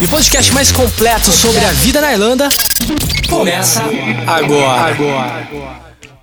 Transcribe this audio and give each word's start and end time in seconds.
E 0.00 0.04
o 0.04 0.08
podcast 0.08 0.52
mais 0.52 0.72
completo 0.72 1.30
sobre 1.30 1.64
a 1.64 1.72
vida 1.72 2.00
na 2.00 2.12
Irlanda 2.12 2.48
começa 3.28 3.82
agora. 4.26 4.92
agora. 4.94 5.48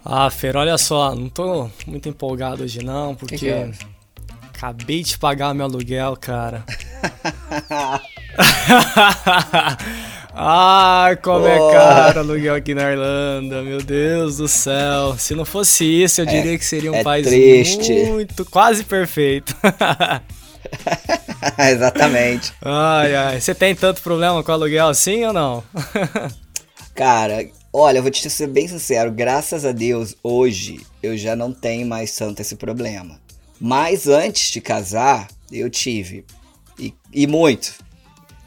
Ah, 0.04 0.30
Fer, 0.30 0.56
olha 0.58 0.78
só, 0.78 1.16
não 1.16 1.30
tô 1.30 1.70
muito 1.88 2.10
empolgado 2.10 2.64
hoje 2.64 2.84
não, 2.84 3.16
porque 3.16 3.38
Que 3.38 3.46
que 3.46 3.50
é? 3.52 3.72
acabei 4.54 5.04
de 5.04 5.18
pagar 5.18 5.54
meu 5.54 5.66
aluguel, 5.66 6.18
cara. 6.20 6.64
Ai, 10.34 11.16
como 11.18 11.46
é 11.48 11.58
Porra. 11.58 11.74
caro 11.74 12.20
aluguel 12.20 12.56
aqui 12.56 12.74
na 12.74 12.92
Irlanda, 12.92 13.62
meu 13.64 13.82
Deus 13.82 14.38
do 14.38 14.48
céu. 14.48 15.16
Se 15.18 15.36
não 15.36 15.46
fosse 15.46 15.86
isso, 15.86 16.22
eu 16.22 16.26
diria 16.26 16.58
que 16.58 16.66
seria 16.66 16.92
um 16.92 16.96
é 16.96 17.04
país 17.04 17.28
triste. 17.28 17.92
muito, 18.06 18.46
quase 18.46 18.84
perfeito. 18.84 19.56
Exatamente. 21.72 22.54
ai, 22.62 23.16
ai. 23.16 23.42
Você 23.42 23.56
tem 23.56 23.76
tanto 23.76 24.02
problema 24.02 24.44
com 24.44 24.52
aluguel 24.52 24.88
assim 24.88 25.24
ou 25.26 25.34
não? 25.34 25.64
Cara, 26.96 27.48
olha, 27.74 27.98
eu 28.00 28.02
vou 28.02 28.12
te 28.12 28.30
ser 28.30 28.48
bem 28.48 28.68
sincero, 28.68 29.12
graças 29.12 29.66
a 29.66 29.72
Deus, 29.72 30.16
hoje 30.22 30.82
eu 31.02 31.18
já 31.18 31.36
não 31.36 31.52
tenho 31.54 31.88
mais 31.88 32.16
tanto 32.16 32.42
esse 32.42 32.56
problema. 32.56 33.20
Mas 33.60 34.08
antes 34.08 34.52
de 34.52 34.60
casar, 34.60 35.28
eu 35.52 35.70
tive. 35.70 36.26
E, 36.80 36.94
e 37.14 37.28
muito. 37.28 37.76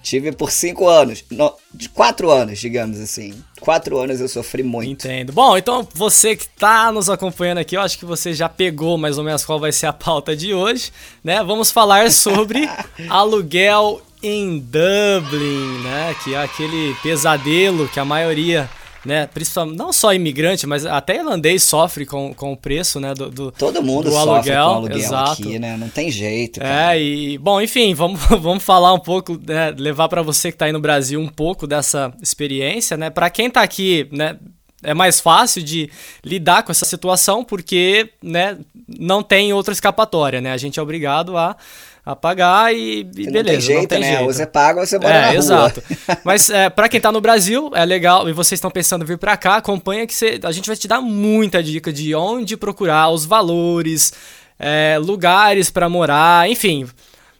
Tive 0.05 0.33
por 0.33 0.51
cinco 0.51 0.87
anos. 0.87 1.25
No, 1.31 1.55
de 1.73 1.89
quatro 1.89 2.31
anos, 2.31 2.59
digamos 2.59 3.01
assim. 3.01 3.35
Quatro 3.59 3.99
anos 3.99 4.21
eu 4.21 4.29
sofri 4.29 4.63
muito. 4.63 5.07
Entendo. 5.07 5.33
Bom, 5.33 5.57
então 5.57 5.89
você 5.95 6.37
que 6.37 6.47
tá 6.47 6.93
nos 6.93 7.09
acompanhando 7.09 7.59
aqui, 7.59 7.75
eu 7.75 7.81
acho 7.81 7.99
que 7.99 8.05
você 8.05 8.35
já 8.35 8.47
pegou 8.47 8.99
mais 8.99 9.17
ou 9.17 9.25
menos 9.25 9.47
qual 9.47 9.59
vai 9.59 9.73
ser 9.73 9.87
a 9.87 9.95
pauta 9.95 10.37
de 10.37 10.53
hoje, 10.53 10.93
né? 11.25 11.43
Vamos 11.43 11.71
falar 11.71 12.11
sobre 12.11 12.69
aluguel 13.09 14.03
em 14.23 14.59
Dublin, 14.59 15.83
né? 15.83 16.15
Que 16.23 16.35
é 16.35 16.43
aquele 16.43 16.95
pesadelo 17.03 17.89
que 17.89 17.99
a 17.99 18.05
maioria, 18.05 18.69
né? 19.05 19.27
Principalmente, 19.27 19.77
não 19.77 19.93
só 19.93 20.13
imigrante, 20.15 20.67
mas 20.67 20.87
até 20.87 21.17
irlandês 21.17 21.63
sofre 21.63 22.07
com, 22.07 22.33
com 22.35 22.53
o 22.53 22.57
preço, 22.57 22.99
né? 23.01 23.13
Do, 23.15 23.31
do- 23.31 23.53
Todo 23.53 23.83
mundo 23.83 24.05
do 24.05 24.11
sofre 24.13 24.31
aluguel, 24.53 24.65
com 24.69 24.75
aluguel 24.75 24.99
exato. 24.99 25.43
aqui, 25.43 25.59
né? 25.59 25.77
Não 25.77 25.89
tem 25.89 26.11
jeito, 26.11 26.61
cara. 26.61 26.95
É, 26.95 27.03
e 27.03 27.39
bom, 27.39 27.61
enfim, 27.61 27.95
vamos, 27.95 28.21
vamos 28.41 28.63
falar 28.63 28.93
um 28.95 28.99
pouco, 28.99 29.39
né, 29.47 29.75
levar 29.77 30.09
pra 30.09 30.23
você 30.23 30.51
que 30.51 30.59
tá 30.59 30.65
aí 30.67 30.73
no 30.73 30.81
Brasil 30.81 31.21
um 31.21 31.29
pouco 31.29 31.67
dessa 31.67 32.13
experiência, 32.23 32.97
né? 32.97 33.11
Para 33.11 33.29
quem 33.31 33.51
tá 33.51 33.61
aqui, 33.63 34.09
né, 34.13 34.37
é 34.83 34.93
mais 34.95 35.19
fácil 35.21 35.63
de 35.63 35.91
lidar 36.25 36.63
com 36.63 36.71
essa 36.73 36.85
situação 36.85 37.43
porque, 37.45 38.11
né, 38.23 38.59
não 38.99 39.23
tem 39.23 39.53
outra 39.53 39.73
escapatória, 39.73 40.41
né? 40.41 40.53
A 40.53 40.57
gente 40.59 40.79
é 40.79 40.83
obrigado 40.83 41.37
a, 41.39 41.57
a 42.05 42.15
pagar 42.15 42.75
e, 42.75 43.01
e 43.17 43.25
não 43.25 43.33
beleza, 43.33 43.45
tem 43.45 43.61
jeito, 43.61 43.99
né? 43.99 44.21
Ou 44.21 44.33
você 44.33 44.47
paga 44.47 44.81
ou 44.81 44.87
você 44.87 44.99
mora 44.99 45.09
na 45.15 45.21
é, 45.21 45.29
rua. 45.29 45.37
exato. 45.37 45.83
Mas 46.23 46.51
é, 46.51 46.69
para 46.69 46.89
quem 46.89 47.01
tá 47.01 47.11
no 47.11 47.21
Brasil, 47.21 47.71
é 47.75 47.85
legal, 47.85 48.29
e 48.29 48.33
vocês 48.33 48.59
estão 48.59 48.71
pensando 48.71 49.03
em 49.03 49.07
vir 49.07 49.19
pra 49.19 49.37
cá, 49.37 49.57
acompanha 49.57 50.07
que 50.07 50.15
você- 50.15 50.39
a 50.43 50.53
gente 50.53 50.67
vai 50.67 50.77
te 50.77 50.87
dar 50.87 51.01
muita 51.01 51.63
dica 51.63 51.93
de 51.93 52.15
onde 52.15 52.57
procurar, 52.57 53.09
os 53.11 53.25
valores, 53.25 54.13
é, 54.59 54.99
lugares 55.01 55.71
pra 55.71 55.89
morar, 55.89 56.49
enfim. 56.49 56.87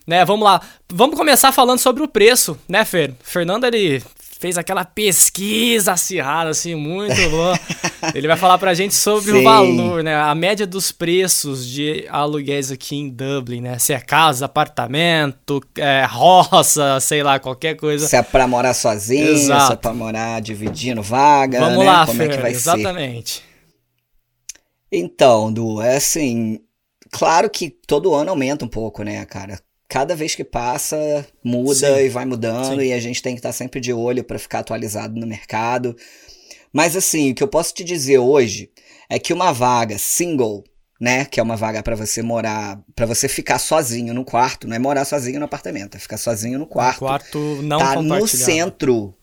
Né, 0.07 0.25
vamos 0.25 0.45
lá. 0.45 0.61
Vamos 0.93 1.17
começar 1.17 1.51
falando 1.51 1.79
sobre 1.79 2.03
o 2.03 2.09
preço, 2.09 2.59
né, 2.69 2.85
Fer? 2.85 3.15
Fernando, 3.23 3.65
ele 3.65 4.03
fez 4.39 4.59
aquela 4.59 4.85
pesquisa 4.85 5.93
acirrada, 5.93 6.51
assim, 6.51 6.75
muito 6.75 7.15
boa. 7.31 7.59
Ele 8.15 8.27
vai 8.29 8.37
falar 8.37 8.59
pra 8.59 8.75
gente 8.75 8.95
sobre 8.95 9.33
o 9.33 9.39
Sim. 9.39 9.45
valor, 9.45 10.03
né? 10.03 10.15
A 10.15 10.35
média 10.35 10.67
dos 10.67 10.93
preços 10.93 11.67
de 11.67 12.07
aluguéis 12.09 12.71
aqui 12.71 12.97
em 12.97 13.09
Dublin, 13.09 13.61
né? 13.61 13.79
Se 13.79 13.93
é 13.93 14.01
casa, 14.01 14.45
apartamento, 14.45 15.61
é, 15.79 16.05
roça, 16.09 17.01
sei 17.01 17.23
lá, 17.23 17.39
qualquer 17.39 17.75
coisa. 17.77 18.07
Se 18.07 18.17
é 18.17 18.23
pra 18.23 18.47
morar 18.47 18.75
sozinho, 18.75 19.29
Exato. 19.29 19.67
se 19.67 19.73
é 19.73 19.77
pra 19.77 19.95
morar 19.95 20.41
dividindo 20.41 21.03
vaga, 21.03 21.61
Vamos 21.61 21.79
né? 21.79 21.85
lá, 21.85 22.07
Como 22.07 22.19
Fer, 22.19 22.31
é 22.31 22.35
que 22.37 22.43
vai 22.43 22.51
ser? 22.53 22.57
exatamente. 22.59 23.43
Então, 24.93 25.53
Du, 25.53 25.81
é 25.83 25.97
assim, 25.97 26.61
claro 27.11 27.51
que 27.51 27.69
todo 27.71 28.15
ano 28.15 28.31
aumenta 28.31 28.65
um 28.65 28.69
pouco, 28.69 29.03
né, 29.03 29.25
cara? 29.25 29.59
Cada 29.95 30.17
vez 30.17 30.35
que 30.35 30.43
passa, 30.43 31.25
muda 31.45 31.95
Sim. 31.95 32.05
e 32.05 32.09
vai 32.09 32.25
mudando 32.25 32.81
Sim. 32.81 32.89
e 32.89 32.93
a 32.93 32.99
gente 32.99 33.23
tem 33.23 33.33
que 33.33 33.39
estar 33.39 33.53
sempre 33.53 33.81
de 33.81 33.93
olho 33.93 34.25
pra 34.25 34.41
ficar 34.41 34.59
atualizado 34.59 35.21
no 35.21 35.25
mercado. 35.25 35.97
Mas 36.73 36.97
assim, 36.97 37.31
o 37.31 37.35
que 37.37 37.45
eu 37.45 37.47
posso 37.47 37.73
te 37.73 37.85
dizer 37.85 38.19
hoje 38.19 38.73
é 39.09 39.21
que 39.21 39.33
uma 39.33 39.53
vaga 39.53 39.97
single, 39.97 40.65
né, 41.01 41.25
que 41.25 41.39
é 41.39 41.43
uma 41.45 41.55
vaga 41.55 41.81
pra 41.81 41.95
você 41.95 42.23
morar, 42.23 42.83
pra 42.97 43.07
você 43.07 43.29
ficar 43.29 43.61
sozinho 43.61 44.13
no 44.13 44.25
quarto, 44.25 44.67
não 44.67 44.75
é 44.75 44.81
morar 44.81 45.05
sozinho 45.05 45.39
no 45.39 45.45
apartamento, 45.45 45.97
é 45.97 46.01
ficar 46.01 46.17
sozinho 46.17 46.59
no 46.59 46.67
quarto. 46.67 46.99
Quarto 46.99 47.39
não 47.63 47.79
tá 47.79 47.95
compartilhado. 47.95 48.21
no 48.21 48.27
centro. 48.27 49.15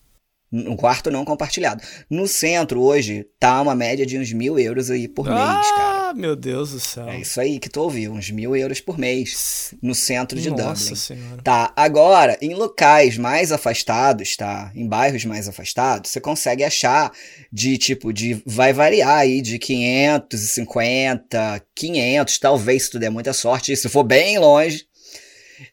No 0.50 0.78
quarto 0.78 1.12
não 1.12 1.26
compartilhado. 1.26 1.84
No 2.10 2.30
centro, 2.30 2.82
hoje, 2.82 3.28
tá 3.38 3.62
uma 3.62 3.76
média 3.76 4.06
de 4.06 4.18
uns 4.18 4.32
mil 4.32 4.58
euros 4.58 4.90
aí 4.90 5.10
por 5.10 5.26
mês, 5.26 5.72
cara. 5.72 6.01
Ah, 6.12 6.14
meu 6.14 6.36
Deus 6.36 6.72
do 6.72 6.80
céu. 6.80 7.08
É 7.08 7.22
isso 7.22 7.40
aí 7.40 7.58
que 7.58 7.70
tu 7.70 7.80
ouviu, 7.82 8.12
uns 8.12 8.30
mil 8.30 8.54
euros 8.54 8.82
por 8.82 8.98
mês 8.98 9.74
no 9.82 9.96
centro 9.96 10.38
de 10.40 10.50
Nossa 10.50 10.82
Dublin. 10.84 10.96
senhora. 10.96 11.42
Tá, 11.42 11.72
agora, 11.76 12.38
em 12.42 12.54
locais 12.54 13.18
mais 13.18 13.52
afastados, 13.52 14.36
tá? 14.36 14.72
Em 14.76 14.86
bairros 14.88 15.24
mais 15.24 15.48
afastados, 15.48 16.12
você 16.12 16.20
consegue 16.20 16.64
achar 16.66 17.12
de 17.52 17.78
tipo, 17.78 18.12
de 18.12 18.42
vai 18.46 18.74
variar 18.74 19.20
aí 19.20 19.42
de 19.42 19.58
550, 19.58 21.64
500, 21.76 22.40
talvez 22.40 22.84
se 22.84 22.92
tu 22.92 23.00
der 23.00 23.10
muita 23.10 23.32
sorte, 23.34 23.76
se 23.76 23.90
for 23.90 24.04
bem 24.04 24.38
longe, 24.38 24.86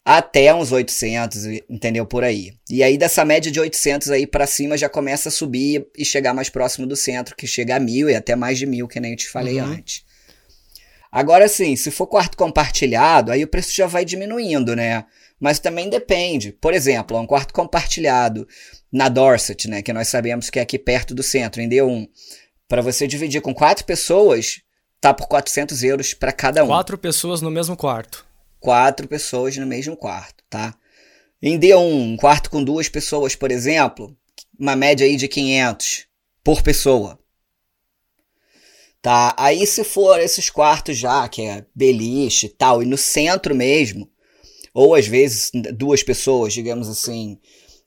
até 0.05 0.55
uns 0.55 0.71
800, 0.71 1.45
entendeu? 1.69 2.05
Por 2.07 2.23
aí. 2.23 2.53
E 2.71 2.83
aí 2.83 2.97
dessa 2.99 3.25
média 3.25 3.51
de 3.51 3.59
800 3.59 4.11
aí 4.11 4.27
pra 4.27 4.47
cima 4.47 4.77
já 4.77 4.89
começa 4.89 5.31
a 5.31 5.33
subir 5.33 5.85
e 5.97 6.05
chegar 6.05 6.33
mais 6.35 6.49
próximo 6.49 6.87
do 6.87 6.95
centro, 6.95 7.35
que 7.35 7.47
chega 7.47 7.77
a 7.77 7.81
mil 7.81 8.09
e 8.09 8.15
até 8.15 8.37
mais 8.37 8.59
de 8.59 8.67
mil, 8.67 8.87
que 8.87 9.01
nem 9.01 9.13
eu 9.13 9.17
te 9.17 9.29
falei 9.29 9.61
Uhum. 9.61 9.73
antes. 9.73 10.07
Agora 11.11 11.49
sim, 11.49 11.75
se 11.75 11.91
for 11.91 12.07
quarto 12.07 12.37
compartilhado, 12.37 13.33
aí 13.33 13.43
o 13.43 13.49
preço 13.49 13.73
já 13.75 13.87
vai 13.87 14.05
diminuindo, 14.05 14.77
né? 14.77 15.05
Mas 15.41 15.59
também 15.59 15.89
depende. 15.89 16.53
Por 16.53 16.75
exemplo, 16.75 17.19
um 17.19 17.27
quarto 17.27 17.55
compartilhado 17.55 18.47
na 18.93 19.09
Dorset, 19.09 19.69
né? 19.69 19.83
Que 19.83 19.93
nós 19.93 20.09
sabemos 20.09 20.51
que 20.51 20.59
é 20.59 20.63
aqui 20.63 20.79
perto 20.79 21.15
do 21.15 21.23
centro, 21.23 21.63
em 21.63 21.69
D1. 21.69 22.09
Para 22.69 22.83
você 22.83 23.07
dividir 23.07 23.41
com 23.41 23.55
quatro 23.55 23.85
pessoas, 23.85 24.61
tá 25.01 25.15
por 25.15 25.27
400 25.29 25.83
euros 25.83 26.13
para 26.13 26.33
cada 26.33 26.63
um. 26.65 26.69
Quatro 26.69 26.99
pessoas 26.99 27.41
no 27.41 27.51
mesmo 27.51 27.77
quarto. 27.77 28.27
Quatro 28.61 29.09
pessoas 29.09 29.57
no 29.57 29.67
mesmo 29.67 29.97
quarto, 29.97 30.45
tá? 30.51 30.75
Em 31.41 31.59
D1, 31.59 31.79
um 31.79 32.17
quarto 32.17 32.51
com 32.51 32.63
duas 32.63 32.89
pessoas, 32.89 33.37
por 33.37 33.51
exemplo, 33.51 34.15
uma 34.59 34.75
média 34.75 35.07
aí 35.07 35.17
de 35.17 35.29
500 35.29 36.07
por 36.43 36.63
pessoa. 36.63 37.19
Tá? 39.01 39.35
Aí 39.39 39.67
se 39.67 39.85
for 39.85 40.19
esses 40.21 40.51
quartos 40.51 40.97
já, 40.97 41.29
que 41.29 41.43
é 41.43 41.65
beliche 41.75 42.47
e 42.47 42.51
tal, 42.51 42.83
e 42.83 42.87
no 42.87 42.97
centro 42.97 43.55
mesmo, 43.55 44.09
ou 44.75 44.95
às 44.95 45.07
vezes 45.07 45.51
duas 45.75 46.03
pessoas, 46.03 46.53
digamos 46.53 46.89
assim, 46.89 47.39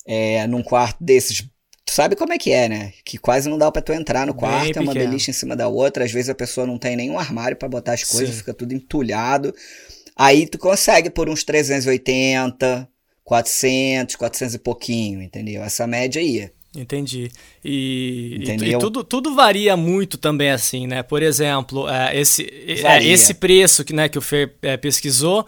é, 0.05 0.47
num 0.47 0.63
quarto 0.63 1.03
desses, 1.03 1.41
tu 1.85 1.93
sabe 1.93 2.15
como 2.15 2.31
é 2.33 2.37
que 2.37 2.51
é, 2.51 2.69
né? 2.69 2.93
Que 3.03 3.17
quase 3.17 3.49
não 3.49 3.57
dá 3.57 3.69
pra 3.71 3.81
tu 3.81 3.91
entrar 3.91 4.25
no 4.25 4.33
Bem 4.33 4.39
quarto, 4.39 4.77
é 4.77 4.81
uma 4.81 4.93
pequeno. 4.93 5.09
beliche 5.09 5.31
em 5.31 5.33
cima 5.33 5.55
da 5.55 5.67
outra, 5.67 6.05
às 6.05 6.11
vezes 6.11 6.29
a 6.29 6.35
pessoa 6.35 6.65
não 6.65 6.77
tem 6.77 6.95
nenhum 6.95 7.19
armário 7.19 7.57
pra 7.57 7.67
botar 7.67 7.93
as 7.93 8.03
coisas, 8.03 8.29
Sim. 8.29 8.37
fica 8.37 8.53
tudo 8.53 8.73
entulhado. 8.73 9.53
Aí 10.15 10.47
tu 10.47 10.57
consegue 10.57 11.09
por 11.09 11.29
uns 11.29 11.43
380, 11.43 12.87
400, 13.23 14.15
400 14.15 14.55
e 14.55 14.59
pouquinho, 14.59 15.21
entendeu? 15.21 15.61
Essa 15.63 15.85
média 15.85 16.21
aí. 16.21 16.49
Entendi. 16.75 17.29
E, 17.65 18.37
e- 18.39 18.43
e 18.69 18.79
tudo, 18.79 19.03
tudo 19.03 19.35
varia 19.35 19.75
muito 19.75 20.17
também, 20.17 20.51
assim, 20.51 20.87
né? 20.87 21.03
Por 21.03 21.21
exemplo, 21.21 21.87
é, 21.89 22.17
esse, 22.17 22.43
é, 22.65 22.81
Varia. 22.81 23.13
esse 23.13 23.33
preço 23.33 23.83
que, 23.83 23.93
né, 23.93 24.07
que 24.07 24.17
o 24.17 24.21
Fer 24.21 24.53
é, 24.61 24.77
pesquisou, 24.77 25.45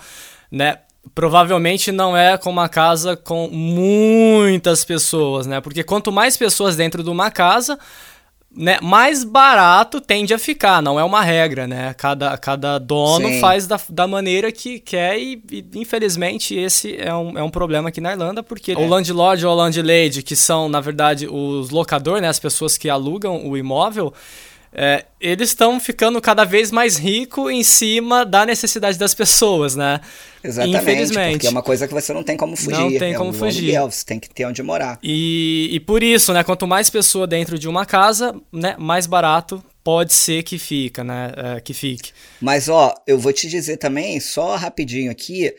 né? 0.52 0.80
Provavelmente 1.16 1.92
não 1.92 2.16
é 2.16 2.38
com 2.38 2.50
uma 2.50 2.68
casa 2.70 3.16
com 3.16 3.48
muitas 3.50 4.84
pessoas, 4.86 5.46
né? 5.48 5.60
Porque 5.62 5.84
quanto 5.84 6.12
mais 6.12 6.36
pessoas 6.38 6.76
dentro 6.76 7.04
de 7.04 7.10
uma 7.10 7.30
casa, 7.32 7.78
né, 8.56 8.78
mais 8.82 9.24
barato 9.24 10.00
tende 10.00 10.34
a 10.34 10.38
ficar, 10.38 10.82
não 10.82 11.00
é 11.00 11.04
uma 11.04 11.22
regra, 11.22 11.66
né? 11.66 11.94
Cada, 11.96 12.38
cada 12.38 12.78
dono 12.78 13.28
Sim. 13.28 13.40
faz 13.40 13.66
da, 13.66 13.80
da 13.90 14.08
maneira 14.08 14.52
que 14.52 14.80
quer 14.80 15.18
e, 15.18 15.42
e, 15.52 15.66
infelizmente 15.76 16.56
esse 16.56 16.96
é 16.98 17.14
um, 17.14 17.38
é 17.38 17.44
um 17.44 17.50
problema 17.50 17.90
aqui 17.90 18.00
na 18.00 18.12
Irlanda, 18.12 18.44
porque 18.44 18.74
o 18.74 18.88
landlord 18.88 19.46
ou 19.46 19.56
landlady, 19.56 20.22
que 20.22 20.36
são, 20.36 20.70
na 20.70 20.80
verdade, 20.80 21.28
os 21.28 21.72
locadores, 21.72 22.22
né, 22.22 22.28
as 22.28 22.40
pessoas 22.40 22.78
que 22.78 22.90
alugam 22.90 23.48
o 23.48 23.58
imóvel, 23.58 24.14
é, 24.76 25.06
eles 25.22 25.50
estão 25.50 25.80
ficando 25.80 26.20
cada 26.20 26.44
vez 26.44 26.72
mais 26.72 26.98
ricos 26.98 27.52
em 27.52 27.64
cima 27.64 28.26
da 28.26 28.46
necessidade 28.46 28.98
das 28.98 29.14
pessoas, 29.14 29.76
né? 29.76 30.02
Exatamente, 30.44 30.82
Infelizmente. 30.82 31.32
porque 31.34 31.48
é 31.48 31.50
uma 31.50 31.62
coisa 31.62 31.88
que 31.88 31.94
você 31.94 32.12
não 32.12 32.24
tem 32.24 32.36
como 32.36 32.56
fugir. 32.56 32.80
Não 32.80 32.98
tem 32.98 33.14
é 33.14 33.18
como 33.18 33.30
o 33.30 33.34
fugir. 33.34 33.76
aluguel, 33.76 33.92
você 33.92 34.06
tem 34.06 34.20
que 34.20 34.30
ter 34.30 34.46
onde 34.46 34.64
morar. 34.64 35.00
E, 35.04 35.70
e 35.72 35.80
por 35.80 36.02
isso, 36.02 36.34
né, 36.34 36.44
quanto 36.44 36.66
mais 36.66 36.90
pessoa 36.90 37.28
dentro 37.28 37.58
de 37.60 37.70
uma 37.70 37.86
casa, 37.86 38.36
né, 38.52 38.76
mais 38.80 39.06
barato 39.06 39.64
pode 39.84 40.14
ser 40.14 40.44
que 40.44 40.58
fica, 40.58 41.04
né, 41.04 41.32
é, 41.36 41.62
que 41.62 41.74
fique. 41.74 42.12
Mas 42.42 42.68
ó, 42.68 42.94
eu 43.06 43.20
vou 43.20 43.32
te 43.32 43.48
dizer 43.48 43.78
também, 43.78 44.20
só 44.20 44.56
rapidinho 44.56 45.12
aqui, 45.12 45.54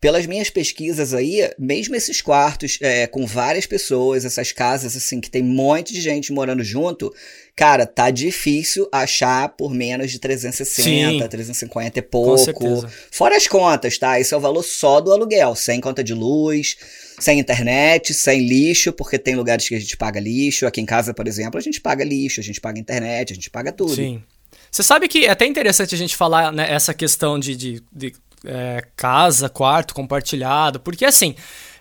pelas 0.00 0.26
minhas 0.26 0.48
pesquisas 0.48 1.12
aí, 1.12 1.50
mesmo 1.58 1.96
esses 1.96 2.20
quartos 2.20 2.78
é, 2.80 3.06
com 3.08 3.26
várias 3.26 3.66
pessoas, 3.66 4.24
essas 4.24 4.52
casas 4.52 4.96
assim 4.96 5.20
que 5.20 5.28
tem 5.28 5.42
um 5.42 5.46
monte 5.46 5.92
de 5.92 6.00
gente 6.00 6.32
morando 6.32 6.62
junto, 6.62 7.12
cara, 7.56 7.84
tá 7.84 8.08
difícil 8.08 8.88
achar 8.92 9.48
por 9.48 9.74
menos 9.74 10.12
de 10.12 10.20
360, 10.20 11.24
Sim. 11.24 11.28
350 11.28 11.98
e 11.98 12.02
Com 12.02 12.08
pouco. 12.08 12.88
Fora 13.10 13.36
as 13.36 13.48
contas, 13.48 13.98
tá? 13.98 14.20
Esse 14.20 14.32
é 14.32 14.36
o 14.36 14.40
valor 14.40 14.62
só 14.62 15.00
do 15.00 15.12
aluguel, 15.12 15.56
sem 15.56 15.80
conta 15.80 16.04
de 16.04 16.14
luz, 16.14 16.76
sem 17.18 17.40
internet, 17.40 18.14
sem 18.14 18.46
lixo, 18.46 18.92
porque 18.92 19.18
tem 19.18 19.34
lugares 19.34 19.68
que 19.68 19.74
a 19.74 19.80
gente 19.80 19.96
paga 19.96 20.20
lixo. 20.20 20.64
Aqui 20.64 20.80
em 20.80 20.86
casa, 20.86 21.12
por 21.12 21.26
exemplo, 21.26 21.58
a 21.58 21.62
gente 21.62 21.80
paga 21.80 22.04
lixo, 22.04 22.38
a 22.38 22.44
gente 22.44 22.60
paga 22.60 22.78
internet, 22.78 23.32
a 23.32 23.34
gente 23.34 23.50
paga 23.50 23.72
tudo. 23.72 23.96
Sim. 23.96 24.22
Você 24.70 24.82
sabe 24.82 25.08
que 25.08 25.26
é 25.26 25.30
até 25.30 25.46
interessante 25.46 25.94
a 25.94 25.98
gente 25.98 26.16
falar 26.16 26.52
né, 26.52 26.70
essa 26.70 26.92
questão 26.92 27.38
de, 27.38 27.56
de, 27.56 27.82
de, 27.92 28.12
é, 28.44 28.84
casa, 28.96 29.48
quarto 29.48 29.94
compartilhado, 29.94 30.80
porque 30.80 31.04
assim, 31.04 31.34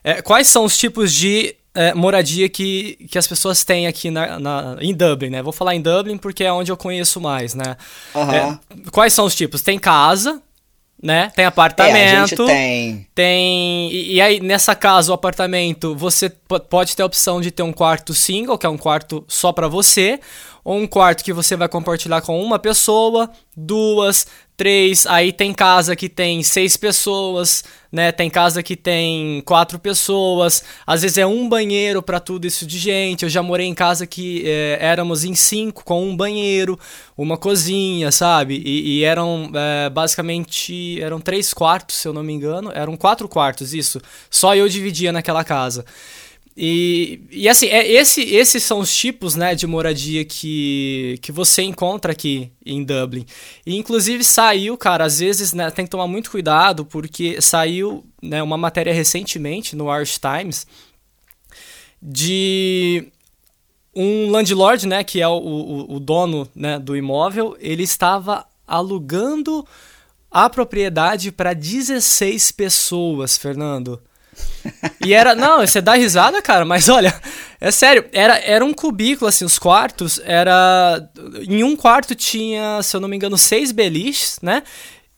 é, 0.03 0.21
quais 0.21 0.47
são 0.47 0.63
os 0.65 0.77
tipos 0.77 1.13
de 1.13 1.55
é, 1.73 1.93
moradia 1.93 2.49
que, 2.49 2.95
que 3.11 3.17
as 3.19 3.27
pessoas 3.27 3.63
têm 3.63 3.85
aqui 3.85 4.09
na, 4.09 4.39
na- 4.39 4.77
em 4.81 4.93
Dublin, 4.95 5.29
né? 5.29 5.43
Vou 5.43 5.53
falar 5.53 5.75
em 5.75 5.81
Dublin 5.81 6.17
porque 6.17 6.43
é 6.43 6.51
onde 6.51 6.71
eu 6.71 6.77
conheço 6.77 7.21
mais, 7.21 7.53
né? 7.53 7.75
É, 8.15 8.89
quais 8.91 9.13
são 9.13 9.25
os 9.25 9.35
tipos? 9.35 9.61
Tem 9.61 9.77
casa, 9.77 10.41
né? 11.01 11.31
Tem 11.35 11.45
É, 11.45 11.47
apartamento. 11.47 12.27
gente 12.29 12.35
tem. 12.47 13.07
Tem. 13.13 13.91
E, 13.91 14.13
e 14.15 14.21
aí, 14.21 14.39
nessa 14.39 14.73
casa, 14.73 15.11
o 15.11 15.13
apartamento, 15.13 15.95
você 15.95 16.29
po- 16.31 16.59
pode 16.59 16.95
ter 16.95 17.03
a 17.03 17.05
opção 17.05 17.39
de 17.39 17.51
ter 17.51 17.61
um 17.61 17.71
quarto 17.71 18.11
single, 18.11 18.57
que 18.57 18.65
é 18.65 18.69
um 18.69 18.77
quarto 18.77 19.23
só 19.27 19.51
pra 19.51 19.67
você, 19.67 20.19
um 20.75 20.85
quarto 20.85 21.23
que 21.23 21.31
você 21.31 21.55
vai 21.55 21.69
compartilhar 21.69 22.21
com 22.21 22.41
uma 22.41 22.59
pessoa, 22.59 23.29
duas, 23.55 24.27
três. 24.57 25.07
Aí 25.07 25.31
tem 25.31 25.53
casa 25.53 25.95
que 25.95 26.09
tem 26.09 26.43
seis 26.43 26.75
pessoas, 26.75 27.63
né? 27.89 28.11
Tem 28.11 28.29
casa 28.29 28.61
que 28.61 28.75
tem 28.75 29.41
quatro 29.45 29.79
pessoas. 29.79 30.61
Às 30.85 31.03
vezes 31.03 31.17
é 31.17 31.25
um 31.25 31.47
banheiro 31.47 32.03
pra 32.03 32.19
tudo 32.19 32.45
isso 32.45 32.65
de 32.65 32.77
gente. 32.77 33.23
Eu 33.23 33.29
já 33.29 33.41
morei 33.41 33.65
em 33.65 33.73
casa 33.73 34.05
que 34.05 34.43
eh, 34.45 34.77
éramos 34.81 35.23
em 35.23 35.35
cinco, 35.35 35.85
com 35.85 36.03
um 36.03 36.17
banheiro, 36.17 36.77
uma 37.17 37.37
cozinha, 37.37 38.11
sabe? 38.11 38.61
E, 38.65 38.97
e 38.97 39.03
eram 39.05 39.49
eh, 39.53 39.89
basicamente 39.89 41.01
eram 41.01 41.21
três 41.21 41.53
quartos, 41.53 41.95
se 41.95 42.07
eu 42.07 42.13
não 42.13 42.23
me 42.23 42.33
engano. 42.33 42.71
Eram 42.73 42.97
quatro 42.97 43.29
quartos, 43.29 43.73
isso. 43.73 44.01
Só 44.29 44.53
eu 44.53 44.67
dividia 44.67 45.13
naquela 45.13 45.45
casa. 45.45 45.85
E, 46.59 47.21
e 47.29 47.47
assim, 47.47 47.67
é, 47.67 47.87
esse, 47.87 48.21
esses 48.21 48.63
são 48.63 48.79
os 48.79 48.91
tipos 48.91 49.35
né, 49.35 49.53
de 49.53 49.67
moradia 49.67 50.25
que, 50.25 51.19
que 51.21 51.31
você 51.31 51.61
encontra 51.61 52.13
aqui 52.13 52.51
em 52.65 52.83
Dublin. 52.83 53.27
E 53.63 53.77
inclusive 53.77 54.23
saiu, 54.23 54.75
cara, 54.75 55.05
às 55.05 55.19
vezes 55.19 55.53
né, 55.53 55.69
tem 55.69 55.85
que 55.85 55.91
tomar 55.91 56.07
muito 56.07 56.31
cuidado, 56.31 56.83
porque 56.83 57.39
saiu 57.39 58.03
né, 58.19 58.41
uma 58.41 58.57
matéria 58.57 58.91
recentemente 58.91 59.75
no 59.75 59.95
Irish 59.95 60.17
Times 60.19 60.65
de 62.01 63.07
um 63.95 64.31
landlord, 64.31 64.87
né, 64.87 65.03
que 65.03 65.21
é 65.21 65.27
o, 65.27 65.37
o, 65.37 65.95
o 65.95 65.99
dono 65.99 66.49
né, 66.55 66.79
do 66.79 66.97
imóvel, 66.97 67.55
ele 67.59 67.83
estava 67.83 68.43
alugando 68.67 69.63
a 70.31 70.49
propriedade 70.49 71.31
para 71.31 71.53
16 71.53 72.51
pessoas, 72.51 73.37
Fernando. 73.37 74.01
E 75.05 75.13
era. 75.13 75.35
Não, 75.35 75.59
você 75.59 75.81
dá 75.81 75.93
risada, 75.93 76.41
cara, 76.41 76.65
mas 76.65 76.89
olha, 76.89 77.13
é 77.59 77.71
sério, 77.71 78.05
era, 78.11 78.37
era 78.39 78.63
um 78.63 78.73
cubículo, 78.73 79.27
assim, 79.27 79.45
os 79.45 79.57
quartos, 79.57 80.19
era. 80.23 81.09
Em 81.47 81.63
um 81.63 81.75
quarto 81.75 82.15
tinha, 82.15 82.81
se 82.83 82.95
eu 82.95 82.99
não 82.99 83.07
me 83.07 83.15
engano, 83.15 83.37
seis 83.37 83.71
beliches, 83.71 84.37
né? 84.41 84.63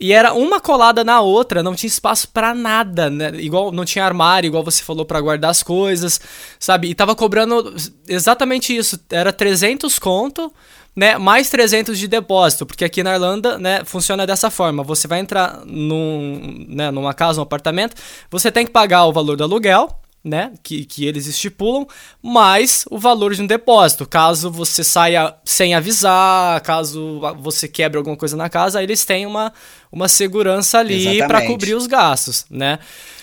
E 0.01 0.13
era 0.13 0.33
uma 0.33 0.61
colada 0.61 1.03
na 1.03 1.19
outra, 1.19 1.61
não 1.61 1.75
tinha 1.75 1.89
espaço 1.89 2.29
pra 2.29 2.55
nada, 2.55 3.09
né? 3.09 3.31
Igual 3.33 3.69
não 3.69 3.83
tinha 3.83 4.05
armário, 4.05 4.47
igual 4.47 4.63
você 4.63 4.81
falou, 4.81 5.05
pra 5.05 5.19
guardar 5.19 5.51
as 5.51 5.61
coisas, 5.61 6.21
sabe? 6.57 6.87
E 6.87 6.95
tava 6.95 7.13
cobrando 7.13 7.75
exatamente 8.07 8.73
isso, 8.73 8.97
era 9.11 9.33
300 9.33 9.99
conto, 9.99 10.53
né, 10.95 11.17
mais 11.17 11.49
300 11.49 11.97
de 11.97 12.07
depósito, 12.07 12.65
porque 12.65 12.83
aqui 12.83 13.03
na 13.03 13.13
Irlanda, 13.13 13.57
né, 13.57 13.83
funciona 13.85 14.25
dessa 14.25 14.49
forma. 14.49 14.83
Você 14.83 15.07
vai 15.07 15.19
entrar 15.19 15.61
num, 15.65 16.65
né, 16.67 16.91
numa 16.91 17.13
casa, 17.13 17.39
um 17.39 17.43
apartamento, 17.43 17.95
você 18.29 18.51
tem 18.51 18.65
que 18.65 18.71
pagar 18.71 19.05
o 19.05 19.13
valor 19.13 19.37
do 19.37 19.43
aluguel, 19.43 19.89
né, 20.23 20.51
que, 20.61 20.83
que 20.83 21.05
eles 21.05 21.27
estipulam, 21.27 21.87
mais 22.21 22.83
o 22.91 22.99
valor 22.99 23.33
de 23.33 23.41
um 23.41 23.47
depósito. 23.47 24.05
Caso 24.05 24.51
você 24.51 24.83
saia 24.83 25.33
sem 25.45 25.73
avisar, 25.73 26.59
caso 26.61 27.21
você 27.39 27.67
quebre 27.67 27.97
alguma 27.97 28.17
coisa 28.17 28.35
na 28.35 28.49
casa, 28.49 28.83
eles 28.83 29.05
têm 29.05 29.25
uma, 29.25 29.53
uma 29.91 30.07
segurança 30.07 30.79
ali 30.79 31.19
para 31.19 31.45
cobrir 31.47 31.73
os 31.73 31.87
gastos, 31.87 32.45
né? 32.49 32.79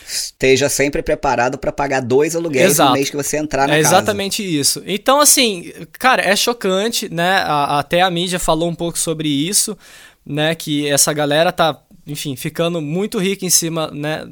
Esteja 0.08 0.68
sempre 0.68 1.02
preparado 1.02 1.58
para 1.58 1.72
pagar 1.72 2.00
dois 2.00 2.36
aluguéis 2.36 2.72
Exato. 2.72 2.90
no 2.90 2.96
mês 2.96 3.10
que 3.10 3.16
você 3.16 3.36
entrar 3.38 3.66
na 3.66 3.74
É 3.76 3.82
casa. 3.82 3.96
exatamente 3.96 4.42
isso. 4.42 4.82
Então, 4.86 5.20
assim, 5.20 5.72
cara, 5.98 6.22
é 6.22 6.34
chocante, 6.36 7.08
né? 7.12 7.38
A- 7.38 7.78
até 7.80 8.02
a 8.02 8.10
mídia 8.10 8.38
falou 8.38 8.68
um 8.68 8.74
pouco 8.74 8.98
sobre 8.98 9.28
isso, 9.28 9.76
né? 10.24 10.54
Que 10.54 10.86
essa 10.86 11.12
galera 11.12 11.50
tá, 11.50 11.80
enfim, 12.06 12.36
ficando 12.36 12.80
muito 12.80 13.18
rica 13.18 13.44
em 13.44 13.50
cima, 13.50 13.90
né? 13.92 14.26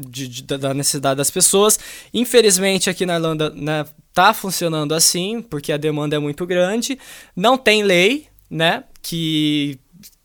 de- 0.00 0.28
de- 0.28 0.42
da 0.44 0.72
necessidade 0.72 1.16
das 1.18 1.28
pessoas. 1.28 1.76
Infelizmente, 2.14 2.88
aqui 2.88 3.04
na 3.04 3.16
Irlanda, 3.16 3.50
né? 3.50 3.84
Tá 4.14 4.32
funcionando 4.32 4.94
assim, 4.94 5.42
porque 5.42 5.72
a 5.72 5.76
demanda 5.76 6.14
é 6.14 6.20
muito 6.20 6.46
grande. 6.46 6.96
Não 7.34 7.58
tem 7.58 7.82
lei, 7.82 8.28
né? 8.48 8.84
Que, 9.02 9.76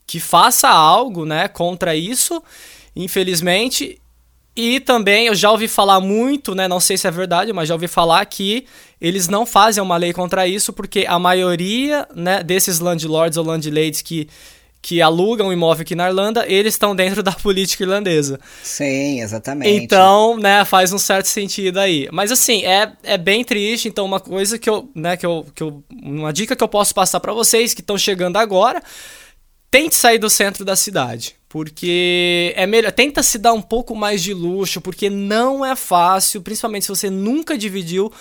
que 0.05 0.19
faça 0.19 0.69
algo, 0.69 1.25
né? 1.25 1.47
Contra 1.47 1.95
isso, 1.95 2.39
infelizmente. 2.95 4.00
E 4.55 4.79
também 4.79 5.27
eu 5.27 5.35
já 5.35 5.50
ouvi 5.50 5.67
falar 5.67 6.00
muito, 6.00 6.53
né? 6.53 6.67
Não 6.67 6.79
sei 6.79 6.95
se 6.97 7.07
é 7.07 7.11
verdade, 7.11 7.51
mas 7.51 7.67
já 7.67 7.73
ouvi 7.73 7.88
falar 7.88 8.23
que 8.25 8.65
eles 9.01 9.27
não 9.27 9.45
fazem 9.45 9.81
uma 9.81 9.97
lei 9.97 10.13
contra 10.13 10.47
isso, 10.47 10.71
porque 10.71 11.05
a 11.07 11.17
maioria 11.17 12.07
né, 12.15 12.44
desses 12.44 12.79
landlords 12.79 13.35
ou 13.35 13.44
landladies 13.44 14.03
que, 14.03 14.29
que 14.79 15.01
alugam 15.01 15.51
imóvel 15.51 15.81
aqui 15.81 15.95
na 15.95 16.07
Irlanda, 16.07 16.45
eles 16.48 16.75
estão 16.75 16.95
dentro 16.95 17.24
da 17.24 17.31
política 17.41 17.83
irlandesa. 17.83 18.39
Sim, 18.62 19.22
exatamente. 19.22 19.72
Então, 19.72 20.38
né, 20.38 20.63
faz 20.65 20.93
um 20.93 21.00
certo 21.00 21.25
sentido 21.25 21.79
aí. 21.79 22.07
Mas 22.12 22.31
assim, 22.31 22.63
é, 22.63 22.91
é 23.03 23.17
bem 23.17 23.43
triste, 23.43 23.88
então 23.88 24.05
uma 24.05 24.19
coisa 24.19 24.60
que 24.60 24.69
eu, 24.69 24.88
né, 24.93 25.17
que 25.17 25.25
eu, 25.25 25.48
que 25.55 25.63
eu 25.63 25.83
uma 25.91 26.31
dica 26.31 26.55
que 26.55 26.63
eu 26.63 26.67
posso 26.67 26.93
passar 26.93 27.19
para 27.19 27.33
vocês 27.33 27.74
que 27.74 27.81
estão 27.81 27.98
chegando 27.98 28.38
agora, 28.38 28.83
tente 29.72 29.95
sair 29.95 30.19
do 30.19 30.29
centro 30.29 30.63
da 30.63 30.75
cidade, 30.75 31.36
porque 31.53 32.51
é 32.57 32.65
melhor, 32.65 32.91
tenta 32.91 33.22
se 33.22 33.38
dar 33.38 33.53
um 33.53 33.62
pouco 33.62 33.95
mais 33.95 34.24
de 34.24 34.33
luxo, 34.33 34.81
porque 34.81 35.07
não 35.07 35.63
é 35.63 35.75
fácil, 35.75 36.41
principalmente 36.41 36.86
se 36.86 36.89
você 36.89 37.12
nunca 37.12 37.55
dividiu 37.55 38.12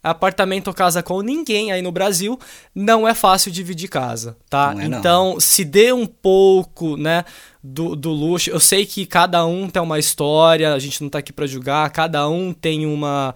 apartamento 0.00 0.68
ou 0.68 0.72
casa 0.72 1.02
com 1.02 1.20
ninguém 1.20 1.72
aí 1.72 1.82
no 1.82 1.90
Brasil, 1.90 2.38
não 2.72 3.08
é 3.08 3.12
fácil 3.12 3.50
dividir 3.50 3.88
casa, 3.88 4.36
tá? 4.48 4.72
É, 4.78 4.86
não. 4.86 4.98
então, 5.00 5.40
se 5.40 5.64
dê 5.64 5.92
um 5.92 6.06
pouco, 6.06 6.96
né, 6.96 7.24
do, 7.60 7.96
do 7.96 8.12
luxo. 8.12 8.50
Eu 8.50 8.60
sei 8.60 8.86
que 8.86 9.04
cada 9.04 9.44
um 9.44 9.68
tem 9.68 9.82
uma 9.82 9.98
história, 9.98 10.72
a 10.72 10.78
gente 10.78 11.02
não 11.02 11.10
tá 11.10 11.18
aqui 11.18 11.32
para 11.32 11.44
julgar, 11.44 11.90
cada 11.90 12.28
um 12.28 12.52
tem 12.52 12.86
uma 12.86 13.34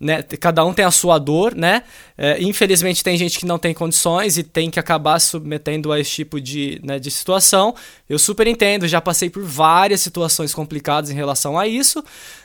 né, 0.00 0.22
cada 0.22 0.64
um 0.64 0.72
tem 0.72 0.84
a 0.84 0.90
sua 0.92 1.18
dor, 1.18 1.54
né? 1.56 1.82
É, 2.16 2.40
infelizmente 2.40 3.02
tem 3.02 3.16
gente 3.16 3.38
que 3.38 3.46
não 3.46 3.58
tem 3.58 3.74
condições 3.74 4.38
e 4.38 4.44
tem 4.44 4.70
que 4.70 4.78
acabar 4.78 5.18
submetendo 5.18 5.90
a 5.90 5.98
esse 5.98 6.10
tipo 6.10 6.40
de, 6.40 6.80
né, 6.84 7.00
de 7.00 7.10
situação. 7.10 7.74
Eu 8.08 8.18
super 8.18 8.46
entendo, 8.46 8.86
já 8.86 9.00
passei 9.00 9.28
por 9.28 9.42
várias 9.42 10.00
situações 10.00 10.54
complicadas 10.54 11.10
em 11.10 11.14
relação 11.14 11.58
a 11.58 11.66
isso, 11.66 12.04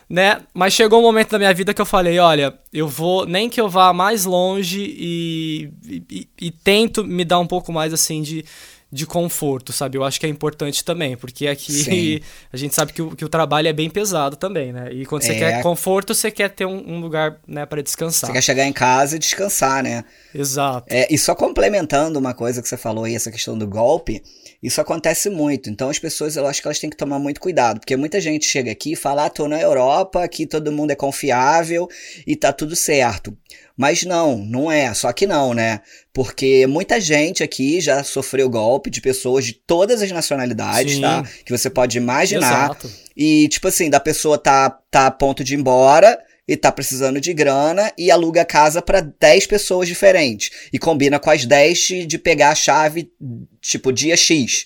né? 0.10 0.42
Mas 0.54 0.74
chegou 0.74 1.00
um 1.00 1.04
momento 1.04 1.30
da 1.30 1.38
minha 1.38 1.54
vida 1.54 1.74
que 1.74 1.82
eu 1.82 1.86
falei, 1.86 2.18
olha, 2.18 2.58
eu 2.74 2.88
vou 2.88 3.26
nem 3.26 3.50
que 3.50 3.62
eu 3.62 3.70
vá 3.70 3.94
mais 3.94 4.26
longe 4.26 4.80
e, 4.82 5.70
e, 6.10 6.28
e 6.42 6.52
tento 6.52 7.04
me 7.04 7.24
dar 7.24 7.40
um 7.40 7.48
pouco 7.48 7.72
mais 7.72 7.94
assim 7.94 8.22
de 8.24 8.44
de 8.94 9.08
conforto, 9.08 9.74
sabe? 9.74 9.98
Eu 9.98 10.04
acho 10.04 10.20
que 10.20 10.26
é 10.28 10.30
importante 10.30 10.86
também, 10.86 11.18
porque 11.18 11.48
aqui 11.48 11.74
Sim. 11.74 12.20
a 12.54 12.58
gente 12.58 12.76
sabe 12.76 12.94
que 12.94 13.02
o, 13.02 13.16
que 13.16 13.26
o 13.26 13.30
trabalho 13.30 13.68
é 13.68 13.74
bem 13.74 13.90
pesado 13.90 14.36
também, 14.36 14.72
né? 14.72 14.94
E 14.94 15.04
quando 15.04 15.24
você 15.24 15.32
É. 15.32 15.40
quer 15.40 15.64
conforto, 15.64 16.14
você 16.14 16.30
quer 16.30 16.50
ter 16.50 16.68
um, 16.68 16.78
um 16.88 17.00
lugar, 17.00 17.40
né, 17.48 17.66
para 17.66 17.82
descansar. 17.82 18.28
Você 18.30 18.34
quer 18.34 18.44
chegar 18.44 18.66
em 18.66 18.72
casa 18.72 19.16
e 19.16 19.20
descansar, 19.20 19.82
né? 19.82 20.06
Exato. 20.34 20.86
É, 20.94 21.08
e 21.12 21.18
só 21.18 21.34
complementando 21.34 22.20
uma 22.20 22.36
coisa 22.36 22.62
que 22.62 22.68
você 22.70 22.78
falou 22.78 23.06
aí, 23.06 23.16
essa 23.16 23.32
questão 23.32 23.58
do 23.58 23.68
golpe, 23.68 24.22
isso 24.62 24.80
acontece 24.80 25.28
muito. 25.28 25.72
Então 25.72 25.90
as 25.90 25.98
pessoas, 25.98 26.36
eu 26.36 26.46
acho 26.46 26.62
que 26.62 26.68
elas 26.68 26.78
têm 26.80 26.90
que 26.90 26.96
tomar 26.96 27.18
muito 27.18 27.42
cuidado, 27.42 27.80
porque 27.80 27.98
muita 27.98 28.22
gente 28.22 28.46
chega 28.46 28.72
aqui 28.72 28.94
e 28.94 28.96
fala, 28.96 29.26
ah, 29.26 29.30
tô 29.30 29.48
na 29.48 29.60
Europa, 29.60 30.24
aqui 30.24 30.46
todo 30.46 30.72
mundo 30.72 30.92
é 30.92 30.96
confiável 30.96 31.90
e 32.28 32.36
tá 32.36 32.54
tudo 32.54 32.76
certo. 32.76 33.36
Mas 33.76 34.04
não, 34.04 34.38
não 34.38 34.72
é, 34.72 34.94
só 34.94 35.12
que 35.12 35.26
não, 35.26 35.54
né? 35.54 35.82
Porque 36.14 36.68
muita 36.68 37.02
gente 37.02 37.42
aqui 37.42 37.82
já 37.82 38.04
sofreu 38.04 38.50
golpe 38.50 38.90
de 38.90 39.02
pessoas 39.02 39.46
de 39.46 39.54
todas 39.54 40.02
as 40.02 40.12
nacionalidades, 40.12 40.96
Sim. 40.96 41.02
tá? 41.02 41.24
Que 41.44 41.52
você 41.52 41.70
pode 41.70 41.98
imaginar. 41.98 42.66
Exato. 42.66 42.92
E, 43.18 43.48
tipo 43.48 43.68
assim, 43.68 43.90
da 43.90 44.00
pessoa 44.00 44.38
tá, 44.38 44.70
tá 44.92 45.08
a 45.08 45.12
ponto 45.12 45.44
de 45.44 45.56
ir 45.56 45.60
embora 45.60 46.20
e 46.48 46.58
tá 46.58 46.72
precisando 46.72 47.22
de 47.22 47.34
grana 47.34 47.92
e 47.98 48.12
aluga 48.12 48.42
a 48.42 48.46
casa 48.46 48.82
pra 48.82 49.00
10 49.00 49.48
pessoas 49.48 49.88
diferentes. 49.88 50.52
E 50.74 50.80
combina 50.80 51.20
com 51.20 51.30
as 51.30 51.46
10 51.46 51.78
de, 51.80 52.06
de 52.06 52.18
pegar 52.18 52.50
a 52.50 52.56
chave, 52.56 53.12
tipo, 53.62 53.94
dia 53.94 54.18
X. 54.18 54.66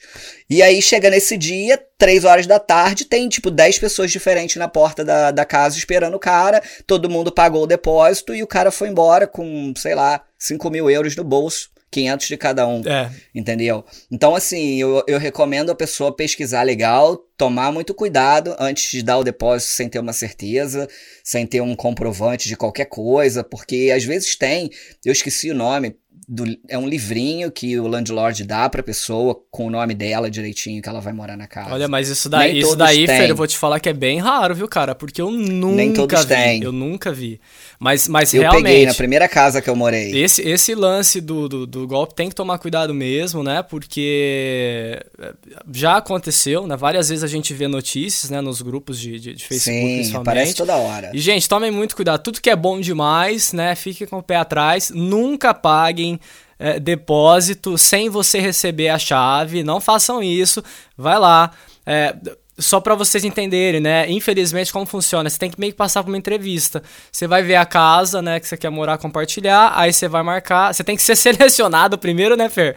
E 0.50 0.64
aí 0.64 0.82
chega 0.82 1.10
nesse 1.10 1.38
dia, 1.38 1.80
3 1.98 2.26
horas 2.26 2.48
da 2.48 2.60
tarde, 2.60 3.06
tem, 3.06 3.30
tipo, 3.30 3.52
10 3.52 3.78
pessoas 3.78 4.12
diferentes 4.12 4.56
na 4.56 4.68
porta 4.68 5.06
da, 5.06 5.30
da 5.30 5.46
casa 5.46 5.78
esperando 5.78 6.16
o 6.16 6.20
cara. 6.20 6.64
Todo 6.88 7.10
mundo 7.10 7.32
pagou 7.32 7.64
o 7.64 7.68
depósito 7.68 8.34
e 8.34 8.42
o 8.42 8.48
cara 8.48 8.72
foi 8.72 8.90
embora 8.90 9.28
com, 9.28 9.74
sei 9.78 9.94
lá, 9.94 10.24
5 10.40 10.70
mil 10.72 10.90
euros 10.90 11.16
no 11.16 11.24
bolso. 11.24 11.70
500 11.90 12.28
de 12.28 12.38
cada 12.38 12.68
um. 12.68 12.82
É, 12.86 13.10
Entendeu? 13.34 13.84
Então, 14.12 14.36
assim, 14.36 14.80
eu, 14.80 15.04
eu 15.08 15.20
recomendo 15.20 15.72
a 15.72 15.76
pessoa 15.76 16.16
pesquisar 16.16 16.64
legal, 16.64 17.18
tomar 17.38 17.72
muito 17.72 17.94
cuidado 17.94 18.56
antes 18.60 18.92
de 18.92 19.02
dar 19.02 19.18
o 19.18 19.24
depósito 19.24 19.72
sem 19.72 19.88
ter 19.88 20.00
uma 20.00 20.14
certeza, 20.14 20.88
sem 21.24 21.46
ter 21.46 21.62
um 21.62 21.76
comprovante 21.76 22.48
de 22.48 22.58
qualquer 22.58 22.86
coisa, 22.86 23.44
porque 23.44 23.92
às 23.96 24.04
vezes 24.04 24.36
tem, 24.36 24.70
eu 25.06 25.12
esqueci 25.12 25.50
o 25.50 25.56
nome, 25.56 25.96
do, 26.30 26.44
é 26.68 26.78
um 26.78 26.86
livrinho 26.86 27.50
que 27.50 27.80
o 27.80 27.88
landlord 27.88 28.44
dá 28.44 28.68
pra 28.68 28.84
pessoa 28.84 29.40
com 29.50 29.68
o 29.68 29.70
nome 29.70 29.94
dela 29.94 30.30
direitinho 30.30 30.82
que 30.82 30.90
ela 30.90 31.00
vai 31.00 31.14
morar 31.14 31.38
na 31.38 31.48
casa. 31.48 31.74
olha, 31.74 31.88
mas 31.88 32.10
isso 32.10 32.28
daí, 32.28 32.52
Nem 32.52 32.62
isso 32.62 32.76
daí, 32.76 33.06
têm. 33.06 33.20
Fer, 33.22 33.30
eu 33.30 33.36
vou 33.36 33.48
te 33.48 33.58
falar 33.58 33.80
que 33.80 33.88
é 33.88 33.94
bem 33.94 34.20
raro, 34.20 34.54
viu, 34.54 34.68
cara? 34.68 34.94
Porque 34.94 35.22
eu 35.22 35.32
nunca 35.32 35.94
todos 35.94 36.26
vi. 36.26 36.28
têm. 36.28 36.62
Eu 36.62 36.74
nunca 36.74 37.14
vi. 37.14 37.40
Mas, 37.80 38.10
mas 38.10 38.34
eu 38.34 38.42
realmente. 38.42 38.64
peguei 38.64 38.86
na 38.86 38.94
primeira 38.94 39.30
casa 39.30 39.62
que 39.62 39.70
eu 39.70 39.76
morei. 39.76 40.22
Esse, 40.22 40.42
esse 40.42 40.76
lance 40.76 41.22
do, 41.22 41.48
do, 41.48 41.66
do 41.66 41.88
golpe 41.88 42.14
tem 42.14 42.28
que 42.28 42.36
tomar 42.36 42.58
cuidado 42.58 42.94
mesmo, 42.94 43.42
né? 43.42 43.64
Porque 43.64 45.02
eh, 45.18 45.34
já 45.72 45.96
aconteceu, 45.96 46.68
né? 46.68 46.76
Várias 46.76 47.08
vezes 47.08 47.24
a 47.24 47.28
gente 47.28 47.54
vê 47.54 47.70
notícias, 47.70 48.30
né? 48.30 48.42
Nos 48.42 48.62
grupos 48.62 49.00
de, 49.00 49.18
de, 49.18 49.34
de 49.34 49.46
Facebook, 49.46 49.80
Sim, 49.80 49.96
principalmente. 49.96 50.30
aparece 50.30 50.56
toda 50.56 50.76
hora. 50.76 51.12
E, 51.14 51.20
gente, 51.20 51.48
tomem 51.48 51.72
muito 51.72 51.96
cuidado. 51.96 52.22
Tudo 52.22 52.42
que 52.42 52.50
é 52.50 52.56
bom 52.56 52.82
demais, 52.82 53.54
né? 53.54 53.76
Fiquem 53.76 54.06
com 54.06 54.18
o 54.18 54.24
pé 54.24 54.36
atrás. 54.36 54.92
Nunca 54.94 55.54
paguem 55.54 56.17
eh, 56.60 56.80
depósito 56.80 57.78
sem 57.78 58.10
você 58.10 58.40
receber 58.40 58.90
a 58.90 58.98
chave. 59.00 59.64
Não 59.64 59.80
façam 59.80 60.22
isso. 60.24 60.64
Vai 60.98 61.18
lá. 61.20 61.52
É, 61.86 62.16
só 62.60 62.80
para 62.80 62.96
vocês 62.96 63.24
entenderem, 63.24 63.80
né? 63.80 64.10
Infelizmente, 64.10 64.74
como 64.74 64.84
funciona? 64.86 65.30
Você 65.30 65.38
tem 65.38 65.52
que 65.52 65.60
meio 65.60 65.72
que 65.72 65.78
passar 65.78 66.04
por 66.04 66.10
uma 66.10 66.18
entrevista. 66.18 66.82
Você 67.12 67.28
vai 67.28 67.44
ver 67.44 67.56
a 67.56 67.66
casa, 67.66 68.20
né? 68.22 68.40
Que 68.40 68.48
você 68.48 68.58
quer 68.58 68.72
morar, 68.72 68.98
compartilhar. 68.98 69.74
Aí 69.76 69.94
você 69.94 70.08
vai 70.08 70.24
marcar. 70.24 70.74
Você 70.74 70.84
tem 70.84 70.96
que 70.96 71.02
ser 71.04 71.16
selecionado 71.18 71.98
primeiro, 72.00 72.36
né, 72.36 72.50
Fer? 72.50 72.76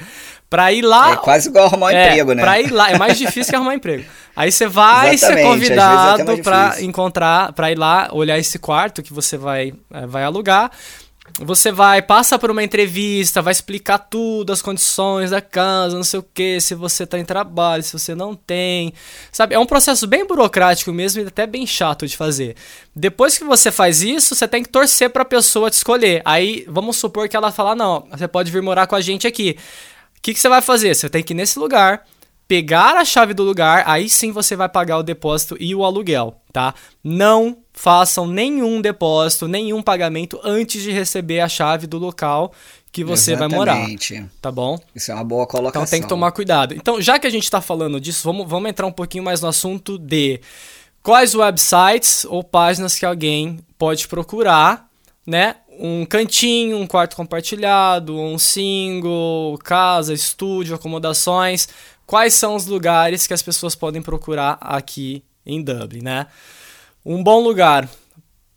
Pra 0.50 0.70
ir 0.73 0.82
lá. 0.82 1.12
É 1.12 1.16
quase 1.16 1.49
igual 1.49 1.66
arrumar 1.66 1.87
um 1.87 1.90
É, 1.90 2.09
emprego, 2.09 2.35
né? 2.35 2.42
Pra 2.42 2.61
ir 2.61 2.70
lá, 2.70 2.90
é 2.90 2.99
mais 2.99 3.16
difícil 3.16 3.50
que 3.50 3.56
arrumar 3.56 3.75
emprego. 3.75 4.04
Aí 4.37 4.50
você 4.52 4.66
vai 4.66 5.16
ser 5.16 5.26
Exatamente, 5.26 5.59
vezes 5.61 5.70
é 5.70 5.76
convidado 5.76 6.42
pra 6.42 6.64
difícil. 6.66 6.88
encontrar, 6.88 7.52
pra 7.52 7.70
ir 7.73 7.78
lá 7.78 8.09
olhar 8.12 8.37
esse 8.38 8.59
quarto 8.59 9.02
que 9.02 9.12
você 9.14 9.37
vai, 9.38 9.73
é, 9.92 10.06
vai 10.06 10.25
alugar. 10.25 10.70
Você 11.39 11.73
vai, 11.73 12.03
passa 12.03 12.39
por 12.39 12.51
uma 12.51 12.63
entrevista, 12.63 13.41
vai 13.41 13.53
explicar 13.53 13.99
tudo, 13.99 14.53
as 14.53 14.61
condições 14.61 15.31
da 15.31 15.41
casa, 15.41 15.97
não 15.97 16.05
sei 16.05 16.21
o 16.21 16.23
que, 16.23 16.61
se 16.61 16.75
você 16.75 17.07
tá 17.07 17.19
em 17.19 17.25
trabalho, 17.25 17.83
se 17.83 17.93
você 17.93 18.15
não 18.15 18.35
tem. 18.35 18.93
Sabe, 19.33 19.55
é 19.55 19.59
um 19.59 19.67
processo 19.67 20.07
bem 20.07 20.27
burocrático 20.27 20.93
mesmo 20.93 21.23
e 21.23 21.27
até 21.27 21.47
bem 21.47 21.67
chato 21.67 22.07
de 22.07 22.17
fazer. 22.17 22.57
Depois 22.95 23.39
que 23.39 23.45
você 23.45 23.71
faz 23.71 24.03
isso, 24.03 24.35
você 24.35 24.47
tem 24.47 24.63
que 24.63 24.69
torcer 24.69 25.11
pra 25.11 25.25
pessoa 25.25 25.71
te 25.71 25.75
escolher. 25.75 26.21
Aí, 26.25 26.65
vamos 26.69 26.97
supor 26.97 27.29
que 27.29 27.37
ela 27.37 27.53
fala: 27.53 27.75
não, 27.75 28.07
você 28.11 28.29
pode 28.29 28.51
vir 28.51 28.63
morar 28.63 28.87
com 28.87 28.97
a 28.97 29.01
gente 29.01 29.27
aqui. 29.27 29.57
O 30.17 30.23
que, 30.23 30.35
que 30.35 30.41
você 30.41 30.49
vai 30.49 30.61
fazer? 30.61 30.95
Você 30.95 31.09
tem 31.09 31.23
que 31.23 31.33
ir 31.33 31.37
nesse 31.37 31.59
lugar, 31.59 32.05
pegar 32.50 32.97
a 32.97 33.04
chave 33.04 33.33
do 33.33 33.45
lugar, 33.45 33.85
aí 33.87 34.09
sim 34.09 34.33
você 34.33 34.57
vai 34.57 34.69
pagar 34.69 34.99
o 34.99 35.04
depósito 35.04 35.57
e 35.61 35.73
o 35.73 35.85
aluguel, 35.85 36.35
tá? 36.52 36.75
Não 37.02 37.59
façam 37.73 38.26
nenhum 38.26 38.80
depósito, 38.80 39.47
nenhum 39.47 39.80
pagamento 39.80 40.40
antes 40.42 40.83
de 40.83 40.90
receber 40.90 41.38
a 41.38 41.49
chave 41.49 41.87
do 41.87 41.97
local 41.97 42.52
que 42.90 43.04
você 43.04 43.37
vai 43.37 43.47
morar, 43.47 43.76
Exatamente. 43.76 44.25
tá 44.42 44.50
bom? 44.50 44.76
Isso 44.92 45.12
é 45.12 45.14
uma 45.14 45.23
boa 45.23 45.47
colocação. 45.47 45.83
Então 45.83 45.90
tem 45.92 46.02
que 46.02 46.09
tomar 46.09 46.33
cuidado. 46.33 46.75
Então, 46.75 47.00
já 47.00 47.21
que 47.21 47.26
a 47.28 47.30
gente 47.30 47.45
está 47.45 47.61
falando 47.61 48.00
disso, 48.00 48.25
vamos, 48.25 48.49
vamos 48.49 48.69
entrar 48.69 48.85
um 48.85 48.90
pouquinho 48.90 49.23
mais 49.23 49.40
no 49.40 49.47
assunto 49.47 49.97
de 49.97 50.40
quais 51.04 51.37
websites 51.37 52.25
ou 52.25 52.42
páginas 52.42 52.99
que 52.99 53.07
alguém 53.07 53.61
pode 53.78 54.09
procurar, 54.09 54.88
né? 55.25 55.54
Um 55.78 56.04
cantinho, 56.04 56.78
um 56.78 56.87
quarto 56.87 57.14
compartilhado, 57.14 58.19
um 58.19 58.40
single, 58.40 59.57
casa, 59.62 60.12
estúdio, 60.12 60.75
acomodações. 60.75 61.69
Quais 62.11 62.35
são 62.35 62.57
os 62.57 62.67
lugares 62.67 63.25
que 63.25 63.33
as 63.33 63.40
pessoas 63.40 63.76
podem 63.76 64.02
procurar 64.02 64.59
aqui 64.61 65.23
em 65.47 65.62
Dublin, 65.62 66.02
né? 66.02 66.26
Um 67.07 67.23
bom 67.23 67.38
lugar 67.38 67.88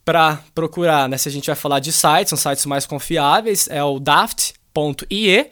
para 0.03 0.39
procurar, 0.55 1.07
né? 1.07 1.19
Se 1.19 1.29
a 1.29 1.31
gente 1.31 1.45
vai 1.45 1.55
falar 1.55 1.79
de 1.79 1.91
sites, 1.91 2.29
são 2.29 2.36
sites 2.36 2.65
mais 2.65 2.88
confiáveis, 2.88 3.67
é 3.69 3.83
o 3.83 4.00
daft.ie, 4.00 5.51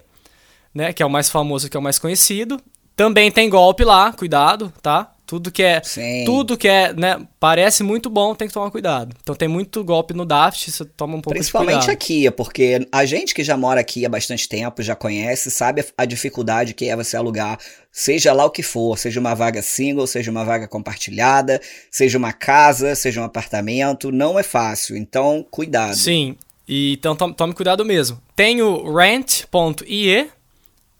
né? 0.74 0.92
Que 0.94 1.04
é 1.04 1.06
o 1.06 1.12
mais 1.12 1.30
famoso, 1.30 1.70
que 1.70 1.78
é 1.78 1.80
o 1.80 1.84
mais 1.84 2.00
conhecido. 2.00 2.60
Também 2.96 3.32
tem 3.32 3.48
golpe 3.48 3.84
lá, 3.84 4.12
cuidado, 4.12 4.74
tá? 4.82 5.11
Tudo 5.32 5.50
que 5.50 5.64
é, 5.64 5.82
Sim. 5.82 6.26
tudo 6.26 6.58
que 6.58 6.68
é, 6.68 6.92
né? 6.92 7.26
Parece 7.40 7.84
muito 7.84 8.10
bom, 8.10 8.36
tem 8.36 8.50
que 8.50 8.54
tomar 8.54 8.70
cuidado. 8.70 9.16
Então 9.24 9.34
tem 9.34 9.48
muito 9.48 9.82
golpe 9.82 10.14
no 10.14 10.26
Daft, 10.26 10.70
você 10.70 10.84
toma 10.84 11.16
um 11.16 11.22
pouco 11.22 11.34
de 11.34 11.40
Principalmente 11.40 11.86
cuidado. 11.86 11.90
aqui, 11.90 12.30
porque 12.32 12.86
a 12.92 13.06
gente 13.06 13.34
que 13.34 13.42
já 13.42 13.56
mora 13.56 13.80
aqui 13.80 14.06
há 14.06 14.10
bastante 14.10 14.50
tempo, 14.50 14.84
já 14.84 14.94
conhece, 14.94 15.50
sabe 15.50 15.86
a 15.98 16.04
dificuldade 16.04 16.74
que 16.74 16.90
é 16.90 16.98
você 16.98 17.16
alugar, 17.16 17.58
seja 17.90 18.34
lá 18.34 18.44
o 18.44 18.50
que 18.50 18.62
for, 18.62 19.00
seja 19.00 19.22
uma 19.22 19.34
vaga 19.34 19.62
single, 19.62 20.06
seja 20.06 20.30
uma 20.30 20.44
vaga 20.44 20.68
compartilhada, 20.68 21.62
seja 21.90 22.18
uma 22.18 22.34
casa, 22.34 22.94
seja 22.94 23.22
um 23.22 23.24
apartamento, 23.24 24.12
não 24.12 24.38
é 24.38 24.44
fácil. 24.44 24.98
Então, 24.98 25.48
cuidado. 25.50 25.96
Sim. 25.96 26.36
E, 26.68 26.92
então 26.92 27.16
tome, 27.16 27.34
tome 27.34 27.54
cuidado 27.54 27.86
mesmo. 27.86 28.22
Tem 28.36 28.62
o 28.62 28.94
rent.ie, 28.94 30.30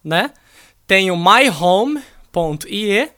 né? 0.02 0.32
Tem 0.88 1.12
o 1.12 1.18
myhome.ie 1.18 3.12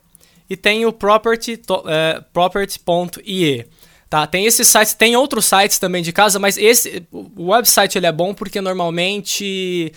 e 0.50 0.56
tem 0.56 0.86
o 0.86 0.92
property, 0.92 1.60
é, 1.88 2.24
property.ie. 2.32 3.66
Tá? 4.10 4.28
Tem 4.28 4.46
esses 4.46 4.68
sites, 4.68 4.94
tem 4.94 5.16
outros 5.16 5.46
sites 5.46 5.80
também 5.80 6.04
de 6.04 6.12
casa, 6.12 6.38
mas 6.38 6.56
esse 6.58 7.04
o 7.12 7.50
website 7.50 7.98
ele 7.98 8.06
é 8.06 8.12
bom 8.12 8.34
porque 8.34 8.62
normalmente 8.62 9.92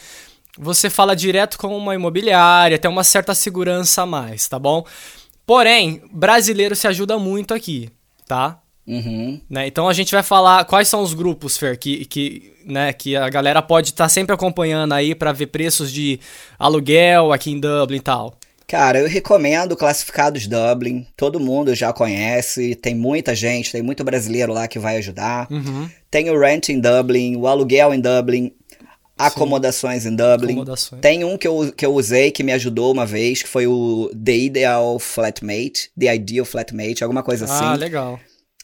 você 0.59 0.89
fala 0.89 1.15
direto 1.15 1.59
com 1.59 1.77
uma 1.77 1.95
imobiliária, 1.95 2.79
tem 2.79 2.91
uma 2.91 3.05
certa 3.05 3.35
segurança 3.35 4.03
a 4.03 4.07
mais, 4.07 4.49
tá 4.49 4.59
bom? 4.59 4.87
Porém, 5.47 6.03
brasileiro 6.11 6.75
se 6.75 6.89
ajuda 6.89 7.19
muito 7.19 7.53
aqui, 7.53 7.91
tá? 8.27 8.61
Uhum. 8.87 9.41
né? 9.51 9.67
Então 9.67 9.89
a 9.89 9.93
gente 9.93 10.13
vai 10.13 10.23
falar 10.23 10.65
quais 10.65 10.87
são 10.87 11.03
os 11.03 11.13
grupos, 11.13 11.59
Fer, 11.59 11.77
que, 11.77 12.05
que, 12.05 12.53
né, 12.65 12.93
que 12.93 13.17
a 13.17 13.29
galera 13.29 13.61
pode 13.61 13.89
estar 13.89 14.09
sempre 14.09 14.33
acompanhando 14.33 14.93
aí 14.93 15.13
para 15.13 15.33
ver 15.33 15.49
preços 15.49 15.91
de 15.93 16.21
aluguel 16.57 17.33
aqui 17.33 17.51
em 17.51 17.59
Dublin 17.59 17.97
e 17.97 18.01
tal. 18.01 18.39
Cara, 18.67 18.99
eu 18.99 19.09
recomendo 19.09 19.77
Classificados 19.77 20.47
Dublin. 20.49 21.07
Todo 21.17 21.39
mundo 21.39 21.75
já 21.75 21.93
conhece. 21.93 22.75
Tem 22.75 22.95
muita 22.95 23.35
gente, 23.35 23.71
tem 23.71 23.81
muito 23.83 24.03
brasileiro 24.03 24.53
lá 24.53 24.67
que 24.67 24.79
vai 24.79 24.97
ajudar. 24.97 25.47
Uhum. 25.51 25.89
Tem 26.11 26.29
o 26.31 26.39
Rent 26.39 26.71
em 26.71 26.81
Dublin, 26.81 27.37
o 27.37 27.47
aluguel 27.47 27.95
em 27.95 28.01
Dublin, 28.01 28.53
acomodações 29.17 30.05
em 30.05 30.15
Dublin. 30.15 30.53
Acomodações. 30.53 31.01
Tem 31.01 31.25
um 31.25 31.39
que 31.39 31.47
eu, 31.47 31.73
que 31.77 31.87
eu 31.87 31.95
usei 31.95 32.31
que 32.31 32.43
me 32.43 32.53
ajudou 32.53 32.93
uma 32.93 33.07
vez, 33.07 33.43
que 33.43 33.49
foi 33.49 33.67
o 33.67 34.11
The 34.25 34.37
Ideal 34.37 34.99
Flatmate, 34.99 35.91
The 35.99 36.15
Ideal 36.15 36.45
Flatmate, 36.45 37.03
alguma 37.05 37.23
coisa 37.23 37.47
Ah, 37.49 37.71
assim. 37.73 37.81
legal. 37.81 38.19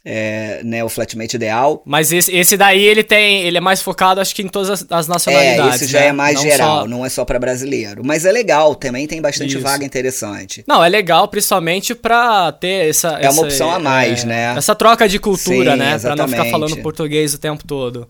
É, 0.05 0.61
né, 0.65 0.83
o 0.83 0.89
Flatmate 0.89 1.37
Ideal. 1.37 1.81
Mas 1.87 2.13
esse, 2.13 2.35
esse 2.35 2.57
daí 2.57 2.83
ele 2.85 3.05
tem, 3.05 3.43
ele 3.43 3.57
é 3.57 3.61
mais 3.61 3.81
focado 3.81 4.21
acho 4.21 4.35
que 4.35 4.43
em 4.43 4.49
todas 4.49 4.69
as, 4.69 4.87
as 4.91 5.07
É, 5.09 5.13
nacionalidades. 5.13 5.83
esse 5.83 5.93
já 5.93 6.01
né? 6.01 6.07
é 6.09 6.13
mais 6.13 6.35
Não 6.35 6.43
geral, 6.43 6.81
só- 6.81 6.89
não 6.89 7.07
é 7.07 7.09
só 7.09 7.25
pra 7.25 7.39
brasileiro. 7.39 8.03
Mas 8.05 8.25
é 8.25 8.33
legal, 8.33 8.75
também 8.75 9.07
tem 9.07 9.23
bastante 9.23 9.51
Isso. 9.55 9.61
vaga 9.61 9.85
interessante. 9.85 10.65
Não, 10.67 10.83
é 10.83 10.89
legal 10.89 11.29
principalmente 11.29 11.95
pra 11.95 12.51
ter 12.51 12.89
essa. 12.91 13.11
É 13.11 13.29
uma 13.29 13.29
essa, 13.29 13.41
opção 13.43 13.71
a 13.71 13.79
mais, 13.79 14.25
é, 14.25 14.27
né? 14.27 14.55
Essa 14.57 14.75
troca 14.75 15.09
de 15.09 15.21
cultura, 15.21 15.73
Sim, 15.73 15.79
né? 15.79 15.97
Pra 16.01 16.17
não 16.17 16.27
ficar 16.27 16.47
falando 16.47 16.77
português 16.79 17.33
o 17.35 17.39
tempo 17.39 17.65
todo. 17.65 18.09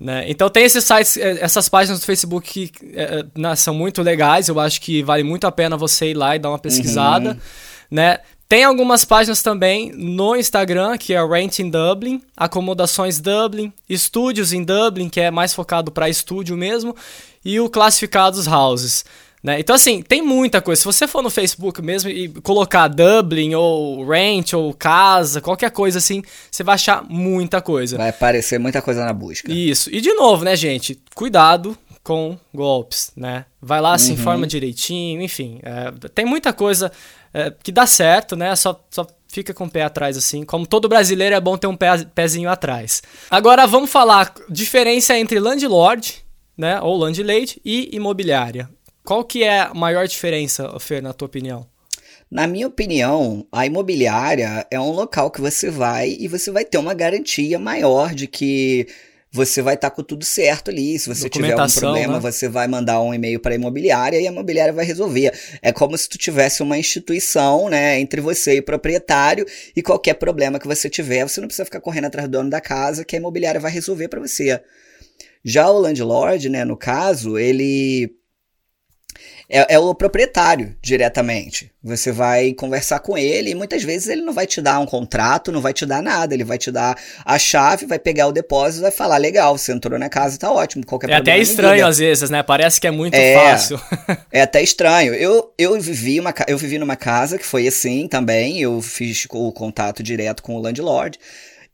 Né? 0.00 0.24
Então 0.28 0.48
tem 0.48 0.64
esses 0.64 0.82
sites, 0.84 1.16
eh, 1.18 1.38
essas 1.40 1.68
páginas 1.68 2.00
do 2.00 2.04
Facebook 2.06 2.68
que 2.68 2.92
é, 2.94 3.24
né, 3.36 3.54
são 3.56 3.74
muito 3.74 4.02
legais, 4.02 4.48
eu 4.48 4.58
acho 4.60 4.78
que 4.80 5.02
vale 5.02 5.22
muito 5.22 5.46
a 5.46 5.52
pena 5.52 5.76
você 5.76 6.10
ir 6.10 6.14
lá 6.14 6.36
e 6.36 6.38
dar 6.38 6.50
uma 6.50 6.58
pesquisada. 6.58 7.30
Uhum. 7.30 7.36
Né? 7.90 8.18
Tem 8.48 8.62
algumas 8.62 9.04
páginas 9.04 9.42
também 9.42 9.90
no 9.92 10.36
Instagram, 10.36 10.96
que 10.96 11.14
é 11.14 11.26
Rent 11.26 11.58
in 11.58 11.68
Dublin, 11.68 12.22
Acomodações 12.36 13.20
Dublin, 13.20 13.72
Estúdios 13.88 14.52
em 14.52 14.62
Dublin, 14.62 15.08
que 15.08 15.20
é 15.20 15.32
mais 15.32 15.52
focado 15.52 15.90
para 15.90 16.08
estúdio 16.08 16.56
mesmo, 16.56 16.94
e 17.44 17.58
o 17.58 17.68
Classificados 17.68 18.46
Houses. 18.46 19.04
Né? 19.42 19.60
Então, 19.60 19.74
assim, 19.76 20.02
tem 20.02 20.22
muita 20.22 20.60
coisa. 20.60 20.80
Se 20.80 20.84
você 20.84 21.06
for 21.06 21.22
no 21.22 21.30
Facebook 21.30 21.82
mesmo 21.82 22.08
e 22.08 22.28
colocar 22.40 22.88
Dublin 22.88 23.54
ou 23.54 24.04
Rent 24.04 24.52
ou 24.54 24.72
casa, 24.72 25.40
qualquer 25.40 25.70
coisa 25.70 25.98
assim, 25.98 26.22
você 26.50 26.62
vai 26.62 26.76
achar 26.76 27.04
muita 27.08 27.60
coisa. 27.60 27.96
Vai 27.96 28.10
aparecer 28.10 28.58
muita 28.58 28.80
coisa 28.80 29.04
na 29.04 29.12
busca. 29.12 29.52
Isso. 29.52 29.88
E 29.92 30.00
de 30.00 30.12
novo, 30.14 30.44
né, 30.44 30.56
gente? 30.56 31.00
Cuidado 31.14 31.76
com 32.02 32.38
golpes, 32.54 33.10
né? 33.16 33.44
Vai 33.60 33.80
lá, 33.80 33.98
se 33.98 34.12
uhum. 34.12 34.14
informa 34.14 34.46
direitinho, 34.46 35.20
enfim. 35.20 35.58
É, 35.62 35.92
tem 36.08 36.24
muita 36.24 36.52
coisa 36.52 36.90
é, 37.36 37.52
que 37.62 37.70
dá 37.70 37.86
certo, 37.86 38.34
né? 38.34 38.56
Só, 38.56 38.82
só 38.90 39.06
fica 39.28 39.52
com 39.52 39.64
o 39.64 39.70
pé 39.70 39.82
atrás, 39.82 40.16
assim. 40.16 40.42
Como 40.42 40.66
todo 40.66 40.88
brasileiro, 40.88 41.34
é 41.34 41.40
bom 41.40 41.58
ter 41.58 41.66
um 41.66 41.76
pé, 41.76 42.02
pezinho 42.14 42.48
atrás. 42.48 43.02
Agora, 43.30 43.66
vamos 43.66 43.90
falar 43.90 44.32
diferença 44.48 45.18
entre 45.18 45.38
landlord, 45.38 46.24
né? 46.56 46.80
Ou 46.80 46.96
landlady 46.96 47.60
e 47.62 47.94
imobiliária. 47.94 48.70
Qual 49.04 49.22
que 49.22 49.44
é 49.44 49.60
a 49.60 49.74
maior 49.74 50.08
diferença, 50.08 50.74
Fer, 50.80 51.02
na 51.02 51.12
tua 51.12 51.26
opinião? 51.26 51.66
Na 52.30 52.46
minha 52.46 52.66
opinião, 52.66 53.46
a 53.52 53.66
imobiliária 53.66 54.66
é 54.70 54.80
um 54.80 54.90
local 54.90 55.30
que 55.30 55.42
você 55.42 55.70
vai 55.70 56.16
e 56.18 56.26
você 56.28 56.50
vai 56.50 56.64
ter 56.64 56.78
uma 56.78 56.94
garantia 56.94 57.58
maior 57.58 58.14
de 58.14 58.26
que 58.26 58.88
você 59.32 59.60
vai 59.60 59.74
estar 59.74 59.90
tá 59.90 59.96
com 59.96 60.02
tudo 60.02 60.24
certo 60.24 60.70
ali. 60.70 60.98
Se 60.98 61.08
você 61.08 61.28
tiver 61.28 61.54
um 61.54 61.66
problema, 61.68 62.14
né? 62.14 62.20
você 62.20 62.48
vai 62.48 62.66
mandar 62.66 63.00
um 63.00 63.12
e-mail 63.12 63.40
para 63.40 63.52
a 63.52 63.54
imobiliária 63.54 64.20
e 64.20 64.26
a 64.26 64.30
imobiliária 64.30 64.72
vai 64.72 64.84
resolver. 64.84 65.32
É 65.60 65.72
como 65.72 65.96
se 65.96 66.08
tu 66.08 66.16
tivesse 66.16 66.62
uma 66.62 66.78
instituição, 66.78 67.68
né, 67.68 68.00
entre 68.00 68.20
você 68.20 68.56
e 68.56 68.60
o 68.60 68.62
proprietário 68.62 69.46
e 69.74 69.82
qualquer 69.82 70.14
problema 70.14 70.58
que 70.58 70.66
você 70.66 70.88
tiver, 70.88 71.28
você 71.28 71.40
não 71.40 71.48
precisa 71.48 71.64
ficar 71.64 71.80
correndo 71.80 72.06
atrás 72.06 72.28
do 72.28 72.32
dono 72.32 72.50
da 72.50 72.60
casa, 72.60 73.04
que 73.04 73.16
a 73.16 73.18
imobiliária 73.18 73.60
vai 73.60 73.70
resolver 73.70 74.08
para 74.08 74.20
você. 74.20 74.60
Já 75.44 75.70
o 75.70 75.78
landlord, 75.78 76.48
né, 76.48 76.64
no 76.64 76.76
caso, 76.76 77.38
ele 77.38 78.16
é, 79.48 79.74
é, 79.74 79.78
o 79.78 79.94
proprietário 79.94 80.74
diretamente. 80.82 81.70
Você 81.82 82.10
vai 82.10 82.52
conversar 82.52 82.98
com 82.98 83.16
ele 83.16 83.50
e 83.50 83.54
muitas 83.54 83.84
vezes 83.84 84.08
ele 84.08 84.22
não 84.22 84.32
vai 84.32 84.46
te 84.46 84.60
dar 84.60 84.80
um 84.80 84.86
contrato, 84.86 85.52
não 85.52 85.60
vai 85.60 85.72
te 85.72 85.86
dar 85.86 86.02
nada. 86.02 86.34
Ele 86.34 86.42
vai 86.42 86.58
te 86.58 86.72
dar 86.72 86.98
a 87.24 87.38
chave, 87.38 87.86
vai 87.86 87.98
pegar 87.98 88.26
o 88.26 88.32
depósito 88.32 88.80
e 88.80 88.82
vai 88.82 88.90
falar: 88.90 89.18
legal, 89.18 89.56
você 89.56 89.72
entrou 89.72 89.98
na 89.98 90.08
casa, 90.08 90.36
tá 90.36 90.50
ótimo. 90.50 90.84
Qualquer 90.84 91.10
é 91.10 91.14
até 91.14 91.38
estranho 91.38 91.86
às 91.86 91.98
vezes, 91.98 92.28
né? 92.28 92.42
Parece 92.42 92.80
que 92.80 92.88
é 92.88 92.90
muito 92.90 93.14
é, 93.14 93.34
fácil. 93.34 93.80
é 94.32 94.42
até 94.42 94.60
estranho. 94.62 95.14
Eu, 95.14 95.52
eu, 95.56 95.80
vivi 95.80 96.18
uma, 96.18 96.34
eu 96.48 96.58
vivi 96.58 96.78
numa 96.78 96.96
casa 96.96 97.38
que 97.38 97.46
foi 97.46 97.68
assim 97.68 98.08
também. 98.08 98.60
Eu 98.60 98.82
fiz 98.82 99.26
o 99.30 99.52
contato 99.52 100.02
direto 100.02 100.42
com 100.42 100.56
o 100.56 100.60
landlord. 100.60 101.18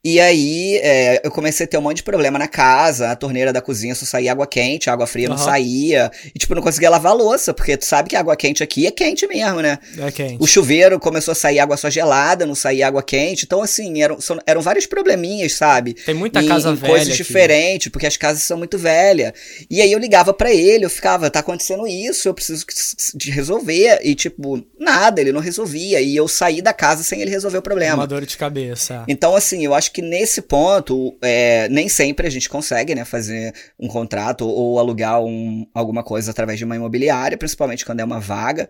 E 0.04 0.18
aí 0.18 0.78
é, 0.78 1.20
eu 1.22 1.30
comecei 1.30 1.64
a 1.64 1.68
ter 1.68 1.78
um 1.78 1.82
monte 1.82 1.98
de 1.98 2.02
problema 2.02 2.36
na 2.36 2.48
casa, 2.48 3.12
a 3.12 3.16
torneira 3.16 3.52
da 3.52 3.62
cozinha 3.62 3.94
só 3.94 4.04
saía 4.04 4.32
água 4.32 4.48
quente, 4.48 4.90
a 4.90 4.92
água 4.92 5.06
fria 5.06 5.28
uhum. 5.28 5.36
não 5.36 5.38
saía. 5.38 6.10
E 6.34 6.38
tipo, 6.40 6.56
não 6.56 6.62
conseguia 6.62 6.90
lavar 6.90 7.12
a 7.12 7.14
louça, 7.14 7.54
porque 7.54 7.76
tu 7.76 7.84
sabe 7.84 8.08
que 8.08 8.16
a 8.16 8.20
água 8.20 8.34
quente 8.34 8.64
aqui 8.64 8.84
é 8.84 8.90
quente 8.90 9.28
mesmo, 9.28 9.60
né? 9.60 9.78
É 9.96 10.10
quente. 10.10 10.38
O 10.40 10.46
chuveiro 10.46 10.98
começou 10.98 11.30
a 11.30 11.34
sair 11.36 11.60
água 11.60 11.76
só 11.76 11.88
gelada, 11.88 12.44
não 12.44 12.56
saía 12.56 12.88
água 12.88 13.00
quente. 13.00 13.44
Então, 13.44 13.62
assim, 13.62 14.02
eram, 14.02 14.20
são, 14.20 14.40
eram 14.44 14.60
vários 14.60 14.86
probleminhas, 14.86 15.52
sabe? 15.52 15.94
Tem 15.94 16.14
muita 16.16 16.42
em, 16.42 16.48
casa 16.48 16.70
em 16.70 16.74
velha. 16.74 16.94
Coisas 16.94 17.08
aqui. 17.08 17.18
diferentes, 17.18 17.92
porque 17.92 18.06
as 18.06 18.16
casas 18.16 18.42
são 18.42 18.58
muito 18.58 18.76
velhas. 18.76 19.32
E 19.70 19.80
aí 19.80 19.92
eu 19.92 20.00
ligava 20.00 20.34
para 20.34 20.52
ele, 20.52 20.84
eu 20.84 20.90
ficava, 20.90 21.30
tá 21.30 21.38
acontecendo 21.38 21.86
isso, 21.86 22.28
eu 22.28 22.34
preciso 22.34 22.66
de 23.14 23.30
resolver. 23.30 24.00
E 24.02 24.16
tipo, 24.16 24.64
nada, 24.80 25.20
ele 25.20 25.30
não 25.30 25.40
resolvia. 25.40 26.00
E 26.00 26.16
eu 26.16 26.26
saí 26.26 26.60
da 26.60 26.72
casa 26.72 27.04
sem 27.04 27.20
ele 27.20 27.30
resolver 27.30 27.58
o 27.58 27.62
problema. 27.62 27.94
Uma 27.94 28.06
dor 28.08 28.26
de 28.26 28.36
cabeça. 28.36 29.04
Então, 29.06 29.36
assim, 29.36 29.64
eu 29.64 29.72
acho 29.72 29.91
que 29.92 30.02
nesse 30.02 30.42
ponto, 30.42 31.16
é, 31.20 31.68
nem 31.68 31.88
sempre 31.88 32.26
a 32.26 32.30
gente 32.30 32.48
consegue, 32.48 32.94
né, 32.94 33.04
fazer 33.04 33.54
um 33.78 33.88
contrato 33.88 34.46
ou, 34.46 34.78
alugar 34.78 35.22
um, 35.22 35.66
alguma 35.74 36.02
coisa 36.02 36.30
através 36.30 36.58
de 36.58 36.64
uma 36.64 36.76
imobiliária, 36.76 37.36
principalmente 37.36 37.84
quando 37.84 38.00
é 38.00 38.04
uma 38.04 38.20
vaga. 38.20 38.68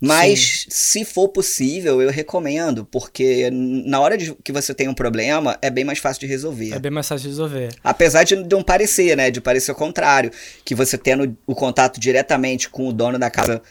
Mas 0.00 0.66
Sim. 0.68 0.68
se 0.68 1.04
for 1.04 1.28
possível, 1.28 2.02
eu 2.02 2.10
recomendo, 2.10 2.84
porque 2.84 3.48
na 3.50 3.98
hora 3.98 4.18
de 4.18 4.34
que 4.44 4.52
você 4.52 4.74
tem 4.74 4.88
um 4.88 4.94
problema, 4.94 5.56
é 5.62 5.70
bem 5.70 5.84
mais 5.84 5.98
fácil 5.98 6.20
de 6.20 6.26
resolver. 6.26 6.74
É 6.74 6.78
bem 6.78 6.90
mais 6.90 7.08
fácil 7.08 7.22
de 7.22 7.28
resolver. 7.28 7.68
Apesar 7.82 8.24
de 8.24 8.36
não 8.36 8.62
parecer, 8.62 9.16
né? 9.16 9.30
De 9.30 9.40
parecer 9.40 9.72
o 9.72 9.74
contrário. 9.74 10.30
Que 10.64 10.74
você 10.74 10.98
tendo 10.98 11.34
o 11.46 11.54
contato 11.54 11.98
diretamente 11.98 12.68
com 12.68 12.88
o 12.88 12.92
dono 12.92 13.18
da 13.18 13.30
casa 13.30 13.62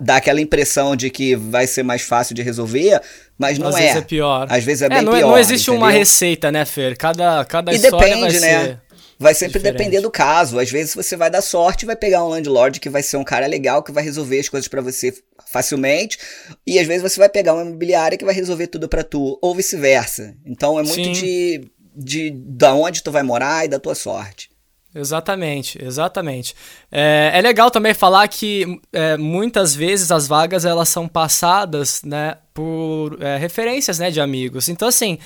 dá 0.00 0.16
aquela 0.16 0.40
impressão 0.40 0.96
de 0.96 1.10
que 1.10 1.36
vai 1.36 1.66
ser 1.66 1.82
mais 1.82 2.02
fácil 2.02 2.34
de 2.34 2.42
resolver, 2.42 3.00
mas 3.38 3.58
não 3.58 3.68
Às 3.68 3.76
é. 3.76 3.78
Às 3.78 3.84
vezes 3.84 3.96
é 3.96 4.04
pior. 4.04 4.46
Às 4.50 4.64
vezes 4.64 4.82
é, 4.82 4.86
é 4.86 4.88
bem 4.88 5.02
não, 5.02 5.12
pior. 5.12 5.30
Não 5.30 5.38
existe 5.38 5.70
entendeu? 5.70 5.86
uma 5.86 5.90
receita, 5.90 6.50
né, 6.50 6.64
Fer? 6.64 6.96
Cada, 6.96 7.44
cada 7.44 7.72
e 7.72 7.76
história 7.76 8.14
depende, 8.14 8.38
vai 8.38 8.50
né? 8.50 8.64
ser 8.64 8.80
Vai 9.22 9.34
sempre 9.34 9.58
diferente. 9.58 9.78
depender 9.78 10.00
do 10.00 10.10
caso. 10.10 10.58
Às 10.58 10.70
vezes 10.70 10.94
você 10.94 11.16
vai 11.16 11.30
dar 11.30 11.40
sorte 11.40 11.84
e 11.84 11.86
vai 11.86 11.94
pegar 11.94 12.24
um 12.24 12.28
landlord 12.28 12.80
que 12.80 12.90
vai 12.90 13.02
ser 13.02 13.16
um 13.16 13.24
cara 13.24 13.46
legal, 13.46 13.82
que 13.82 13.92
vai 13.92 14.02
resolver 14.02 14.40
as 14.40 14.48
coisas 14.48 14.66
para 14.66 14.82
você 14.82 15.14
facilmente. 15.46 16.18
E 16.66 16.78
às 16.78 16.86
vezes 16.86 17.02
você 17.02 17.18
vai 17.18 17.28
pegar 17.28 17.54
uma 17.54 17.62
imobiliária 17.62 18.18
que 18.18 18.24
vai 18.24 18.34
resolver 18.34 18.66
tudo 18.66 18.88
para 18.88 19.04
tu, 19.04 19.38
ou 19.40 19.54
vice-versa. 19.54 20.34
Então 20.44 20.78
é 20.78 20.82
muito 20.82 21.12
de, 21.12 21.70
de 21.94 22.30
da 22.30 22.74
onde 22.74 23.02
tu 23.02 23.12
vai 23.12 23.22
morar 23.22 23.64
e 23.64 23.68
da 23.68 23.78
tua 23.78 23.94
sorte. 23.94 24.50
Exatamente, 24.94 25.82
exatamente. 25.82 26.54
É, 26.90 27.32
é 27.34 27.40
legal 27.40 27.70
também 27.70 27.94
falar 27.94 28.28
que 28.28 28.78
é, 28.92 29.16
muitas 29.16 29.74
vezes 29.74 30.12
as 30.12 30.28
vagas 30.28 30.66
elas 30.66 30.88
são 30.88 31.08
passadas, 31.08 32.02
né, 32.02 32.36
por 32.52 33.16
é, 33.22 33.38
referências, 33.38 33.98
né, 33.98 34.10
de 34.10 34.20
amigos. 34.20 34.68
Então 34.68 34.88
assim, 34.88 35.18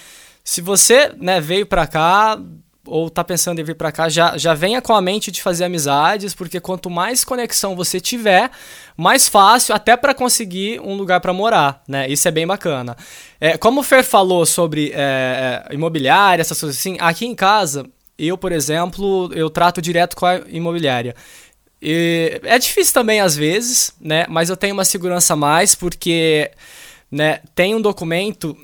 se 0.45 0.61
você, 0.61 1.13
né, 1.19 1.41
veio 1.41 1.67
para 1.67 1.85
cá 1.87 2.41
ou 2.87 3.11
tá 3.11 3.25
pensando 3.25 3.61
em 3.61 3.65
vir 3.65 3.75
para 3.75 3.91
cá, 3.91 4.09
já, 4.09 4.39
já 4.39 4.55
venha 4.55 4.81
com 4.81 4.95
a 4.95 5.01
mente 5.01 5.33
de 5.33 5.43
fazer 5.43 5.65
amizades, 5.65 6.33
porque 6.33 6.61
quanto 6.61 6.89
mais 6.89 7.25
conexão 7.25 7.75
você 7.75 8.01
tiver, 8.01 8.49
mais 8.97 9.29
fácil 9.29 9.75
até 9.75 9.97
para 9.97 10.15
conseguir 10.15 10.81
um 10.81 10.95
lugar 10.95 11.21
para 11.21 11.33
morar, 11.33 11.83
né? 11.89 12.09
Isso 12.09 12.29
é 12.29 12.31
bem 12.31 12.47
bacana. 12.47 12.97
É, 13.41 13.59
como 13.59 13.81
o 13.81 13.83
Fer 13.83 14.05
falou 14.05 14.47
sobre 14.47 14.93
é, 14.95 15.65
é 15.69 15.75
imobiliária, 15.75 16.41
essas 16.41 16.61
coisas 16.61 16.79
assim, 16.79 16.97
aqui 17.01 17.27
em 17.27 17.35
casa 17.35 17.85
eu, 18.19 18.37
por 18.39 18.53
exemplo, 18.53 19.31
eu 19.35 19.51
trato 19.51 19.83
direto 19.83 20.17
com 20.17 20.27
a 20.27 20.41
imobiliária. 20.49 21.15
E 21.81 22.41
é 22.45 22.59
difícil 22.59 22.95
também 22.95 23.21
às 23.21 23.37
vezes, 23.37 23.93
né? 24.01 24.27
Mas 24.29 24.49
eu 24.49 24.57
tenho 24.57 24.75
uma 24.75 24.85
segurança 24.85 25.35
a 25.35 25.37
mais 25.37 25.75
porque, 25.75 26.51
né? 27.11 27.41
Tem 27.55 27.75
um 27.75 27.81
documento 27.81 28.57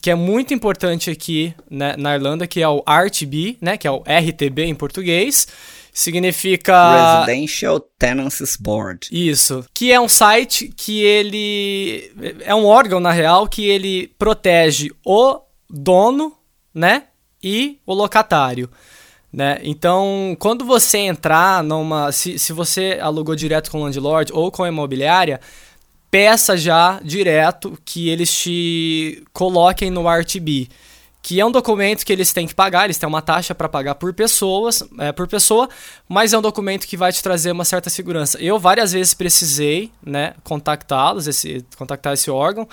que 0.00 0.10
é 0.10 0.14
muito 0.14 0.54
importante 0.54 1.10
aqui 1.10 1.54
né, 1.68 1.96
na 1.96 2.14
Irlanda 2.14 2.46
que 2.46 2.62
é 2.62 2.68
o 2.68 2.84
RTB, 2.86 3.58
né? 3.60 3.76
Que 3.76 3.88
é 3.88 3.90
o 3.90 4.02
RTB 4.02 4.64
em 4.64 4.74
português. 4.74 5.48
Significa 5.92 7.24
Residential 7.26 7.80
Tenancies 7.98 8.56
Board. 8.56 9.08
Isso, 9.10 9.64
que 9.74 9.90
é 9.90 9.98
um 9.98 10.08
site 10.08 10.72
que 10.76 11.02
ele 11.02 12.12
é 12.44 12.54
um 12.54 12.66
órgão 12.66 13.00
na 13.00 13.10
real 13.10 13.48
que 13.48 13.66
ele 13.66 14.08
protege 14.16 14.92
o 15.04 15.40
dono, 15.68 16.38
né, 16.72 17.04
e 17.42 17.80
o 17.84 17.94
locatário. 17.94 18.70
Né? 19.32 19.58
Então, 19.62 20.34
quando 20.38 20.64
você 20.64 20.98
entrar 20.98 21.62
numa. 21.62 22.10
Se, 22.12 22.38
se 22.38 22.52
você 22.52 22.98
alugou 23.00 23.36
direto 23.36 23.70
com 23.70 23.80
o 23.80 23.84
landlord 23.84 24.32
ou 24.32 24.50
com 24.50 24.62
a 24.64 24.68
imobiliária, 24.68 25.38
peça 26.10 26.56
já 26.56 26.98
direto 27.02 27.78
que 27.84 28.08
eles 28.08 28.32
te 28.32 29.22
coloquem 29.32 29.90
no 29.90 30.08
RTB. 30.08 30.68
Que 31.20 31.40
é 31.40 31.44
um 31.44 31.50
documento 31.50 32.06
que 32.06 32.12
eles 32.12 32.32
têm 32.32 32.46
que 32.46 32.54
pagar, 32.54 32.84
eles 32.84 32.96
têm 32.96 33.08
uma 33.08 33.20
taxa 33.20 33.54
para 33.54 33.68
pagar 33.68 33.96
por 33.96 34.14
pessoas, 34.14 34.82
é, 34.98 35.12
por 35.12 35.28
pessoa, 35.28 35.68
mas 36.08 36.32
é 36.32 36.38
um 36.38 36.42
documento 36.42 36.86
que 36.86 36.96
vai 36.96 37.12
te 37.12 37.22
trazer 37.22 37.50
uma 37.50 37.64
certa 37.64 37.90
segurança. 37.90 38.40
Eu 38.40 38.58
várias 38.58 38.92
vezes 38.92 39.12
precisei, 39.12 39.90
né, 40.02 40.32
contactá-los, 40.42 41.26
esse, 41.26 41.66
contactar 41.76 42.14
esse 42.14 42.30
órgão, 42.30 42.66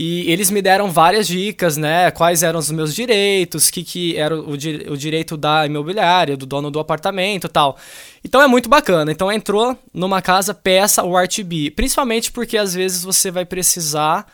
e 0.00 0.30
eles 0.30 0.48
me 0.48 0.62
deram 0.62 0.92
várias 0.92 1.26
dicas, 1.26 1.76
né? 1.76 2.08
Quais 2.12 2.44
eram 2.44 2.60
os 2.60 2.70
meus 2.70 2.94
direitos, 2.94 3.68
que, 3.68 3.82
que 3.82 4.16
era 4.16 4.32
o, 4.32 4.52
o 4.52 4.96
direito 4.96 5.36
da 5.36 5.66
imobiliária, 5.66 6.36
do 6.36 6.46
dono 6.46 6.70
do 6.70 6.78
apartamento 6.78 7.48
e 7.48 7.50
tal. 7.50 7.76
Então 8.22 8.40
é 8.40 8.46
muito 8.46 8.68
bacana. 8.68 9.10
Então 9.10 9.32
entrou 9.32 9.76
numa 9.92 10.22
casa, 10.22 10.54
peça 10.54 11.02
o 11.02 11.18
RTB. 11.18 11.72
Principalmente 11.72 12.30
porque 12.30 12.56
às 12.56 12.74
vezes 12.74 13.02
você 13.02 13.28
vai 13.28 13.44
precisar, 13.44 14.24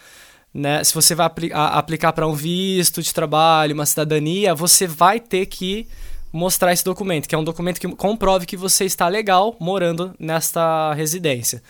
né? 0.53 0.85
Se 0.85 0.92
você 0.92 1.14
vai 1.14 1.24
apli 1.24 1.50
aplicar 1.55 2.12
para 2.12 2.29
um 2.29 2.35
visto 2.35 3.03
de 3.03 3.14
trabalho, 3.14 3.72
uma 3.72 3.87
cidadania, 3.87 4.55
você 4.55 4.87
vai 4.87 5.18
ter 5.18 5.46
que 5.46 5.88
mostrar 6.31 6.74
esse 6.74 6.85
documento, 6.85 7.27
que 7.27 7.35
é 7.35 7.38
um 7.38 7.44
documento 7.44 7.81
que 7.81 7.88
comprove 7.88 8.44
que 8.44 8.57
você 8.59 8.85
está 8.85 9.09
legal 9.09 9.57
morando 9.59 10.14
nesta 10.18 10.92
residência, 10.92 11.62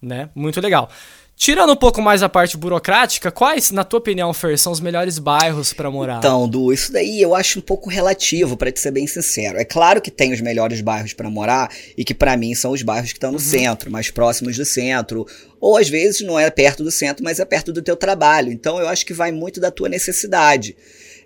né? 0.00 0.30
Muito 0.32 0.60
legal. 0.60 0.88
Tirando 1.42 1.72
um 1.72 1.76
pouco 1.76 2.00
mais 2.00 2.22
a 2.22 2.28
parte 2.28 2.56
burocrática, 2.56 3.28
quais, 3.32 3.72
na 3.72 3.82
tua 3.82 3.98
opinião, 3.98 4.32
Fer, 4.32 4.56
são 4.56 4.70
os 4.70 4.78
melhores 4.78 5.18
bairros 5.18 5.72
para 5.72 5.90
morar? 5.90 6.18
Então, 6.18 6.48
Du, 6.48 6.72
isso 6.72 6.92
daí 6.92 7.20
eu 7.20 7.34
acho 7.34 7.58
um 7.58 7.62
pouco 7.62 7.90
relativo, 7.90 8.56
para 8.56 8.70
te 8.70 8.78
ser 8.78 8.92
bem 8.92 9.08
sincero. 9.08 9.58
É 9.58 9.64
claro 9.64 10.00
que 10.00 10.08
tem 10.08 10.32
os 10.32 10.40
melhores 10.40 10.80
bairros 10.80 11.12
para 11.12 11.28
morar 11.28 11.68
e 11.98 12.04
que 12.04 12.14
para 12.14 12.36
mim 12.36 12.54
são 12.54 12.70
os 12.70 12.82
bairros 12.82 13.10
que 13.10 13.16
estão 13.16 13.32
no 13.32 13.38
uhum. 13.38 13.44
centro, 13.44 13.90
mais 13.90 14.08
próximos 14.08 14.56
do 14.56 14.64
centro, 14.64 15.26
ou 15.60 15.76
às 15.76 15.88
vezes 15.88 16.20
não 16.20 16.38
é 16.38 16.48
perto 16.48 16.84
do 16.84 16.92
centro, 16.92 17.24
mas 17.24 17.40
é 17.40 17.44
perto 17.44 17.72
do 17.72 17.82
teu 17.82 17.96
trabalho. 17.96 18.52
Então, 18.52 18.78
eu 18.78 18.86
acho 18.86 19.04
que 19.04 19.12
vai 19.12 19.32
muito 19.32 19.58
da 19.58 19.72
tua 19.72 19.88
necessidade. 19.88 20.76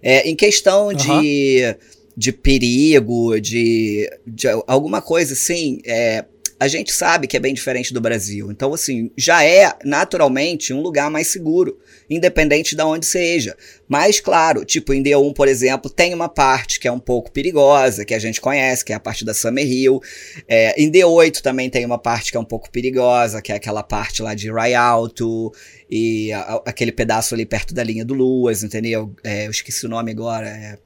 É, 0.03 0.27
em 0.27 0.35
questão 0.35 0.87
uhum. 0.87 0.95
de, 0.95 1.77
de 2.17 2.33
perigo, 2.33 3.39
de, 3.39 4.11
de 4.27 4.49
alguma 4.67 5.03
coisa 5.03 5.35
assim, 5.35 5.79
é, 5.85 6.25
a 6.59 6.69
gente 6.69 6.91
sabe 6.91 7.27
que 7.27 7.37
é 7.37 7.41
bem 7.41 7.53
diferente 7.53 7.93
do 7.93 8.01
Brasil. 8.01 8.51
Então, 8.51 8.73
assim, 8.73 9.11
já 9.17 9.45
é 9.45 9.77
naturalmente 9.85 10.73
um 10.73 10.81
lugar 10.81 11.11
mais 11.11 11.29
seguro, 11.29 11.79
independente 12.09 12.75
de 12.75 12.83
onde 12.83 13.05
seja. 13.05 13.55
Mas, 13.87 14.21
claro, 14.21 14.65
tipo, 14.65 14.95
em 14.95 15.03
D1, 15.03 15.35
por 15.35 15.49
exemplo, 15.49 15.91
tem 15.91 16.15
uma 16.15 16.31
parte 16.31 16.81
que 16.81 16.89
é 16.89 16.93
um 16.93 16.99
pouco 16.99 17.31
perigosa, 17.31 18.07
que 18.07 18.15
a 18.15 18.19
gente 18.19 18.41
conhece, 18.41 18.85
que 18.85 18.93
é 18.93 18.97
a 18.97 19.01
parte 19.01 19.23
da 19.23 19.35
Summer 19.35 19.67
Hill. 19.67 20.01
É, 20.49 20.81
em 20.83 20.91
D8 20.91 21.43
também 21.43 21.69
tem 21.69 21.85
uma 21.85 21.99
parte 21.99 22.31
que 22.31 22.39
é 22.39 22.41
um 22.41 22.45
pouco 22.45 22.71
perigosa, 22.71 23.43
que 23.43 23.53
é 23.53 23.57
aquela 23.57 23.83
parte 23.83 24.23
lá 24.23 24.35
de 24.35 24.51
Rialto 24.51 25.53
e 25.91 26.33
a, 26.33 26.63
aquele 26.65 26.91
pedaço 26.91 27.35
ali 27.35 27.45
perto 27.45 27.75
da 27.75 27.85
linha 27.85 28.05
do 28.05 28.15
Luas, 28.15 28.63
entendeu? 28.63 29.15
É, 29.23 29.47
eu 29.47 29.51
esqueci 29.51 29.85
o 29.85 29.91
nome 29.91 30.11
agora. 30.11 30.49
É 30.49 30.79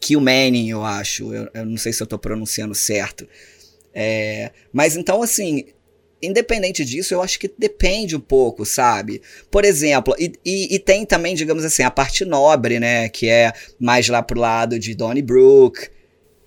Kilmaning, 0.00 0.70
eu 0.70 0.84
acho. 0.84 1.32
Eu, 1.32 1.48
eu 1.52 1.64
não 1.64 1.76
sei 1.76 1.92
se 1.92 2.02
eu 2.02 2.06
tô 2.06 2.18
pronunciando 2.18 2.74
certo. 2.74 3.28
É, 4.00 4.52
mas 4.72 4.96
então, 4.96 5.20
assim, 5.24 5.64
independente 6.22 6.84
disso, 6.84 7.14
eu 7.14 7.20
acho 7.20 7.36
que 7.36 7.50
depende 7.58 8.14
um 8.14 8.20
pouco, 8.20 8.64
sabe? 8.64 9.20
Por 9.50 9.64
exemplo, 9.64 10.14
e, 10.20 10.32
e, 10.46 10.76
e, 10.76 10.78
tem 10.78 11.04
também, 11.04 11.34
digamos 11.34 11.64
assim, 11.64 11.82
a 11.82 11.90
parte 11.90 12.24
nobre, 12.24 12.78
né? 12.78 13.08
Que 13.08 13.28
é 13.28 13.52
mais 13.76 14.08
lá 14.08 14.22
pro 14.22 14.38
lado 14.38 14.78
de 14.78 14.94
Donnybrook, 14.94 15.88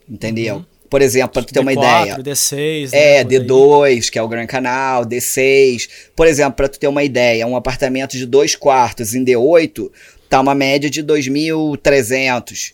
entendeu? 0.10 0.56
Uhum. 0.56 0.66
Por 0.90 1.02
exemplo, 1.02 1.34
pra 1.34 1.44
tu 1.44 1.54
ter 1.54 1.60
uma 1.60 1.74
ideia. 1.74 2.16
D6, 2.16 2.90
É, 2.94 3.24
D2, 3.26 4.10
que 4.10 4.18
é 4.18 4.22
o 4.22 4.30
Gran 4.30 4.48
Canal, 4.48 5.06
D6. 5.06 5.90
Por 6.16 6.28
exemplo, 6.28 6.54
pra 6.54 6.70
tu 6.70 6.80
ter 6.80 6.88
uma 6.88 7.04
ideia, 7.04 7.46
um 7.46 7.58
apartamento 7.58 8.14
de 8.14 8.26
dois 8.26 8.56
quartos 8.56 9.14
em 9.14 9.26
D8 9.26 9.92
tá 10.30 10.40
uma 10.40 10.56
média 10.56 10.90
de 10.90 11.04
2.300. 11.04 12.74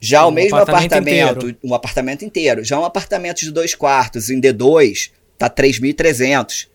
Já 0.00 0.26
um 0.26 0.28
o 0.28 0.32
mesmo 0.32 0.56
apartamento, 0.56 0.92
apartamento 0.92 1.58
um 1.62 1.74
apartamento 1.74 2.24
inteiro. 2.24 2.64
Já 2.64 2.78
um 2.78 2.84
apartamento 2.84 3.40
de 3.40 3.50
dois 3.50 3.74
quartos 3.74 4.30
em 4.30 4.40
D2 4.40 5.10
tá 5.38 5.48
3.300. 5.48 6.68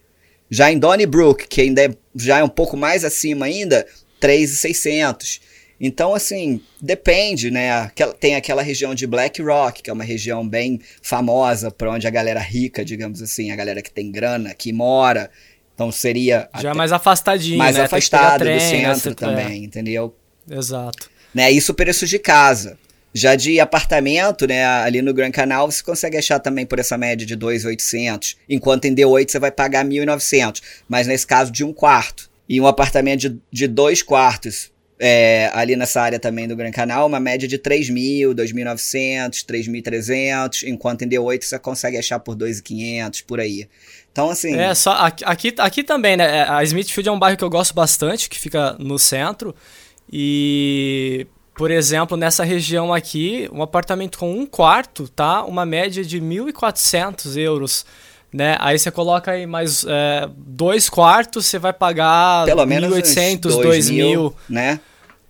Já 0.49 0.71
em 0.71 0.77
Donnybrook, 0.77 1.47
que 1.47 1.61
ainda 1.61 1.85
é, 1.85 1.95
já 2.15 2.39
é 2.39 2.43
um 2.43 2.49
pouco 2.49 2.75
mais 2.75 3.05
acima 3.05 3.45
ainda, 3.45 3.85
3.600. 4.21 5.39
Então, 5.83 6.13
assim, 6.13 6.61
depende, 6.79 7.49
né? 7.49 7.89
Tem 8.19 8.35
aquela 8.35 8.61
região 8.61 8.93
de 8.93 9.07
Black 9.07 9.41
Rock, 9.41 9.81
que 9.81 9.89
é 9.89 9.93
uma 9.93 10.03
região 10.03 10.47
bem 10.47 10.79
famosa 11.01 11.71
para 11.71 11.91
onde 11.91 12.05
a 12.05 12.11
galera 12.11 12.39
rica, 12.39 12.85
digamos 12.85 13.19
assim, 13.19 13.49
a 13.51 13.55
galera 13.55 13.81
que 13.81 13.89
tem 13.89 14.11
grana, 14.11 14.53
que 14.53 14.71
mora. 14.71 15.31
Então 15.73 15.91
seria. 15.91 16.47
Já 16.61 16.75
mais 16.75 16.91
afastadinho, 16.91 17.57
mais 17.57 17.75
né? 17.75 17.83
afastado 17.83 18.45
do 18.45 18.59
centro 18.59 19.15
também, 19.15 19.63
é. 19.63 19.65
entendeu? 19.65 20.15
Exato. 20.47 21.09
Né? 21.33 21.49
Isso 21.49 21.73
preço 21.73 22.05
de 22.05 22.19
casa. 22.19 22.77
Já 23.13 23.35
de 23.35 23.59
apartamento, 23.59 24.47
né, 24.47 24.65
ali 24.65 25.01
no 25.01 25.13
Gran 25.13 25.31
Canal, 25.31 25.69
você 25.69 25.83
consegue 25.83 26.17
achar 26.17 26.39
também 26.39 26.65
por 26.65 26.79
essa 26.79 26.97
média 26.97 27.25
de 27.25 27.35
2.800, 27.35 28.37
enquanto 28.47 28.85
em 28.85 28.95
D8 28.95 29.31
você 29.31 29.39
vai 29.39 29.51
pagar 29.51 29.85
1.900, 29.85 30.61
mas 30.87 31.07
nesse 31.07 31.27
caso 31.27 31.51
de 31.51 31.63
um 31.63 31.73
quarto. 31.73 32.29
E 32.47 32.59
um 32.59 32.67
apartamento 32.67 33.21
de, 33.21 33.39
de 33.51 33.67
dois 33.67 34.01
quartos, 34.01 34.71
é, 34.99 35.49
ali 35.53 35.75
nessa 35.75 35.99
área 36.01 36.19
também 36.19 36.47
do 36.47 36.55
Gran 36.55 36.71
Canal, 36.71 37.07
uma 37.07 37.19
média 37.19 37.47
de 37.47 37.57
3.000, 37.57 38.33
2.900, 38.35 39.45
3.300, 39.45 40.67
enquanto 40.67 41.01
em 41.01 41.09
D8 41.09 41.43
você 41.43 41.59
consegue 41.59 41.97
achar 41.97 42.19
por 42.19 42.35
2.500, 42.35 43.23
por 43.25 43.39
aí. 43.39 43.67
Então, 44.11 44.29
assim... 44.29 44.55
É, 44.55 44.75
só 44.75 44.91
aqui, 44.91 45.53
aqui 45.57 45.83
também, 45.83 46.15
né, 46.15 46.43
a 46.47 46.63
Smithfield 46.63 47.09
é 47.09 47.11
um 47.11 47.19
bairro 47.19 47.37
que 47.37 47.43
eu 47.43 47.49
gosto 47.49 47.73
bastante, 47.73 48.29
que 48.29 48.37
fica 48.37 48.75
no 48.79 48.99
centro, 48.99 49.55
e 50.11 51.25
por 51.53 51.69
exemplo, 51.69 52.15
nessa 52.15 52.43
região 52.43 52.93
aqui, 52.93 53.49
um 53.51 53.61
apartamento 53.61 54.17
com 54.17 54.33
um 54.33 54.45
quarto, 54.45 55.07
tá? 55.07 55.43
Uma 55.43 55.65
média 55.65 56.03
de 56.03 56.19
1.400 56.19 57.37
euros. 57.37 57.85
Né? 58.33 58.55
Aí 58.59 58.79
você 58.79 58.89
coloca 58.89 59.31
aí 59.31 59.45
mais 59.45 59.83
é, 59.85 60.29
dois 60.37 60.89
quartos, 60.89 61.45
você 61.45 61.59
vai 61.59 61.73
pagar 61.73 62.45
Pelo 62.45 62.65
menos 62.65 62.89
1.800, 62.89 63.41
2.000. 63.41 64.33
Né? 64.49 64.79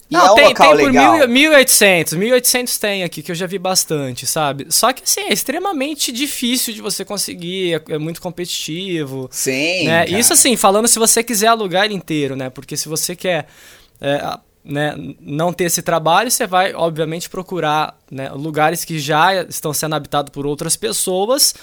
E 0.07 0.13
Não, 0.13 0.27
é 0.27 0.31
um 0.31 0.35
tem, 0.35 0.45
tem 0.45 0.55
por 0.55 0.77
1.800. 0.77 2.17
1.800 2.17 2.77
tem 2.77 3.03
aqui, 3.03 3.23
que 3.23 3.31
eu 3.31 3.35
já 3.35 3.47
vi 3.47 3.57
bastante, 3.57 4.27
sabe? 4.27 4.67
Só 4.69 4.93
que, 4.93 5.03
assim, 5.03 5.21
é 5.21 5.33
extremamente 5.33 6.11
difícil 6.11 6.73
de 6.73 6.81
você 6.81 7.03
conseguir, 7.03 7.75
é, 7.75 7.93
é 7.95 7.97
muito 7.97 8.21
competitivo. 8.21 9.27
Sim, 9.31 9.87
né? 9.87 10.05
Isso, 10.07 10.33
assim, 10.33 10.55
falando 10.55 10.87
se 10.87 10.99
você 10.99 11.23
quiser 11.23 11.47
alugar 11.47 11.85
ele 11.85 11.95
inteiro, 11.95 12.35
né? 12.35 12.49
Porque 12.51 12.77
se 12.77 12.87
você 12.87 13.15
quer... 13.15 13.47
É, 13.99 14.37
né, 14.63 14.95
não 15.19 15.51
ter 15.51 15.65
esse 15.65 15.81
trabalho, 15.81 16.29
você 16.29 16.45
vai, 16.45 16.73
obviamente, 16.73 17.29
procurar 17.29 17.97
né, 18.09 18.29
lugares 18.29 18.85
que 18.85 18.99
já 18.99 19.43
estão 19.43 19.73
sendo 19.73 19.95
habitados 19.95 20.31
por 20.31 20.45
outras 20.45 20.75
pessoas 20.75 21.53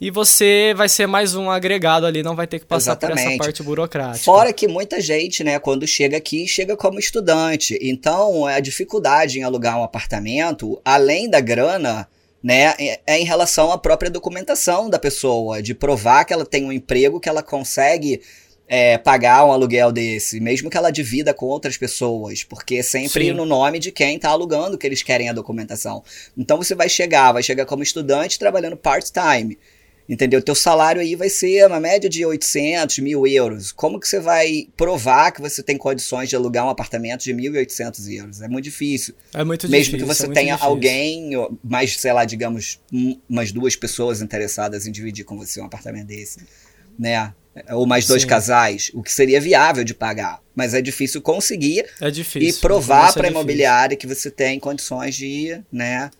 e 0.00 0.10
você 0.10 0.74
vai 0.76 0.88
ser 0.88 1.06
mais 1.06 1.34
um 1.34 1.50
agregado 1.50 2.04
ali, 2.04 2.22
não 2.22 2.34
vai 2.34 2.46
ter 2.46 2.58
que 2.58 2.66
passar 2.66 2.92
Exatamente. 2.92 3.22
por 3.22 3.28
essa 3.28 3.38
parte 3.38 3.62
burocrática. 3.62 4.24
Fora 4.24 4.52
que 4.52 4.66
muita 4.66 5.00
gente, 5.00 5.44
né, 5.44 5.58
quando 5.58 5.86
chega 5.86 6.16
aqui, 6.16 6.46
chega 6.48 6.76
como 6.76 6.98
estudante. 6.98 7.78
Então, 7.80 8.44
a 8.44 8.58
dificuldade 8.60 9.38
em 9.38 9.44
alugar 9.44 9.78
um 9.78 9.84
apartamento, 9.84 10.80
além 10.84 11.30
da 11.30 11.40
grana, 11.40 12.08
né, 12.42 12.74
é, 12.78 13.00
é 13.06 13.18
em 13.20 13.24
relação 13.24 13.70
à 13.70 13.78
própria 13.78 14.10
documentação 14.10 14.90
da 14.90 14.98
pessoa, 14.98 15.62
de 15.62 15.74
provar 15.74 16.24
que 16.24 16.32
ela 16.32 16.44
tem 16.44 16.64
um 16.64 16.72
emprego, 16.72 17.20
que 17.20 17.28
ela 17.28 17.42
consegue 17.42 18.20
é, 18.66 18.96
pagar 18.96 19.44
um 19.44 19.52
aluguel 19.52 19.92
desse, 19.92 20.40
mesmo 20.40 20.70
que 20.70 20.76
ela 20.76 20.90
divida 20.90 21.34
com 21.34 21.46
outras 21.46 21.76
pessoas, 21.76 22.42
porque 22.42 22.76
é 22.76 22.82
sempre 22.82 23.26
Sim. 23.26 23.32
no 23.32 23.44
nome 23.44 23.78
de 23.78 23.92
quem 23.92 24.16
está 24.16 24.30
alugando 24.30 24.78
que 24.78 24.86
eles 24.86 25.02
querem 25.02 25.28
a 25.28 25.32
documentação. 25.32 26.02
Então 26.36 26.56
você 26.56 26.74
vai 26.74 26.88
chegar, 26.88 27.32
vai 27.32 27.42
chegar 27.42 27.66
como 27.66 27.82
estudante 27.82 28.38
trabalhando 28.38 28.76
part-time. 28.76 29.58
Entendeu? 30.06 30.42
Teu 30.42 30.54
salário 30.54 31.00
aí 31.00 31.16
vai 31.16 31.30
ser 31.30 31.66
uma 31.66 31.80
média 31.80 32.10
de 32.10 32.26
800 32.26 32.98
mil 32.98 33.26
euros. 33.26 33.72
Como 33.72 33.98
que 33.98 34.06
você 34.06 34.20
vai 34.20 34.68
provar 34.76 35.32
que 35.32 35.40
você 35.40 35.62
tem 35.62 35.78
condições 35.78 36.28
de 36.28 36.36
alugar 36.36 36.66
um 36.66 36.68
apartamento 36.68 37.24
de 37.24 37.32
1.800 37.32 38.14
euros? 38.14 38.42
É 38.42 38.48
muito 38.48 38.64
difícil. 38.64 39.14
É 39.32 39.42
muito 39.42 39.66
Mesmo 39.66 39.96
difícil. 39.96 40.06
Mesmo 40.06 40.08
que 40.08 40.14
você 40.14 40.26
é 40.26 40.34
tenha 40.34 40.54
difícil. 40.56 40.70
alguém, 40.70 41.30
mais, 41.62 41.98
sei 41.98 42.12
lá, 42.12 42.26
digamos, 42.26 42.78
umas 43.26 43.50
duas 43.50 43.76
pessoas 43.76 44.20
interessadas 44.20 44.86
em 44.86 44.92
dividir 44.92 45.24
com 45.24 45.38
você 45.38 45.58
um 45.62 45.64
apartamento 45.64 46.08
desse. 46.08 46.40
Né? 46.98 47.32
Ou 47.70 47.86
mais 47.86 48.06
dois 48.06 48.22
Sim. 48.22 48.28
casais, 48.28 48.90
o 48.94 49.02
que 49.02 49.12
seria 49.12 49.40
viável 49.40 49.84
de 49.84 49.94
pagar. 49.94 50.40
Mas 50.54 50.74
é 50.74 50.80
difícil 50.80 51.20
conseguir 51.20 51.86
é 52.00 52.10
difícil, 52.10 52.48
e 52.48 52.52
provar 52.60 53.12
para 53.12 53.26
a 53.26 53.30
imobiliária 53.30 53.96
que 53.96 54.06
você 54.06 54.30
tem 54.30 54.58
condições 54.58 55.14
de, 55.14 55.60
né? 55.72 56.10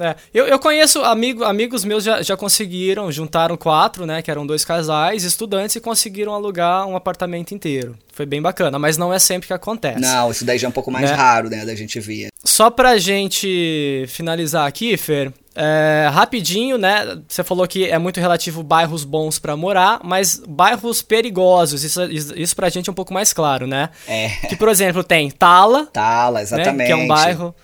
É, 0.00 0.16
eu, 0.32 0.46
eu 0.46 0.58
conheço 0.58 1.02
amigo, 1.02 1.44
amigos 1.44 1.84
meus 1.84 2.02
já, 2.02 2.22
já 2.22 2.36
conseguiram, 2.36 3.12
juntaram 3.12 3.56
quatro, 3.56 4.06
né? 4.06 4.22
Que 4.22 4.30
eram 4.30 4.46
dois 4.46 4.64
casais, 4.64 5.22
estudantes, 5.22 5.76
e 5.76 5.80
conseguiram 5.80 6.32
alugar 6.32 6.86
um 6.86 6.96
apartamento 6.96 7.52
inteiro. 7.52 7.96
Foi 8.12 8.24
bem 8.24 8.40
bacana, 8.40 8.78
mas 8.78 8.96
não 8.96 9.12
é 9.12 9.18
sempre 9.18 9.46
que 9.46 9.52
acontece. 9.52 10.00
Não, 10.00 10.30
isso 10.30 10.44
daí 10.44 10.58
já 10.58 10.66
é 10.66 10.70
um 10.70 10.72
pouco 10.72 10.90
mais 10.90 11.10
né? 11.10 11.16
raro, 11.16 11.50
né? 11.50 11.64
Da 11.66 11.74
gente 11.74 12.00
ver. 12.00 12.28
Só 12.42 12.70
pra 12.70 12.96
gente 12.96 14.06
finalizar 14.08 14.66
aqui, 14.66 14.96
Fer, 14.96 15.32
é, 15.54 16.08
rapidinho, 16.10 16.78
né? 16.78 17.20
Você 17.28 17.44
falou 17.44 17.66
que 17.66 17.88
é 17.88 17.98
muito 17.98 18.18
relativo 18.18 18.62
bairros 18.62 19.04
bons 19.04 19.38
para 19.38 19.56
morar, 19.56 20.00
mas 20.02 20.42
bairros 20.48 21.02
perigosos, 21.02 21.84
isso, 21.84 22.02
isso 22.10 22.56
pra 22.56 22.68
gente 22.68 22.88
é 22.88 22.92
um 22.92 22.94
pouco 22.94 23.12
mais 23.12 23.32
claro, 23.32 23.66
né? 23.66 23.90
É. 24.06 24.28
Que, 24.48 24.56
por 24.56 24.68
exemplo, 24.68 25.04
tem 25.04 25.30
Tala. 25.30 25.86
Tala, 25.86 26.42
exatamente. 26.42 26.76
Né? 26.76 26.86
Que 26.86 26.92
é 26.92 26.96
um 26.96 27.06
bairro. 27.06 27.54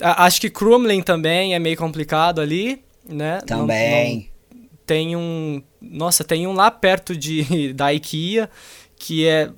Acho 0.00 0.40
que 0.40 0.50
Crumlin 0.50 1.00
também 1.00 1.54
é 1.54 1.58
meio 1.58 1.76
complicado 1.76 2.40
ali, 2.40 2.82
né? 3.08 3.38
Também. 3.46 4.30
Não, 4.50 4.60
não, 4.60 4.68
tem 4.84 5.16
um. 5.16 5.62
Nossa, 5.80 6.24
tem 6.24 6.46
um 6.46 6.52
lá 6.52 6.70
perto 6.70 7.16
de, 7.16 7.72
da 7.74 7.92
IKEA, 7.92 8.50
que 8.96 9.26
é 9.28 9.48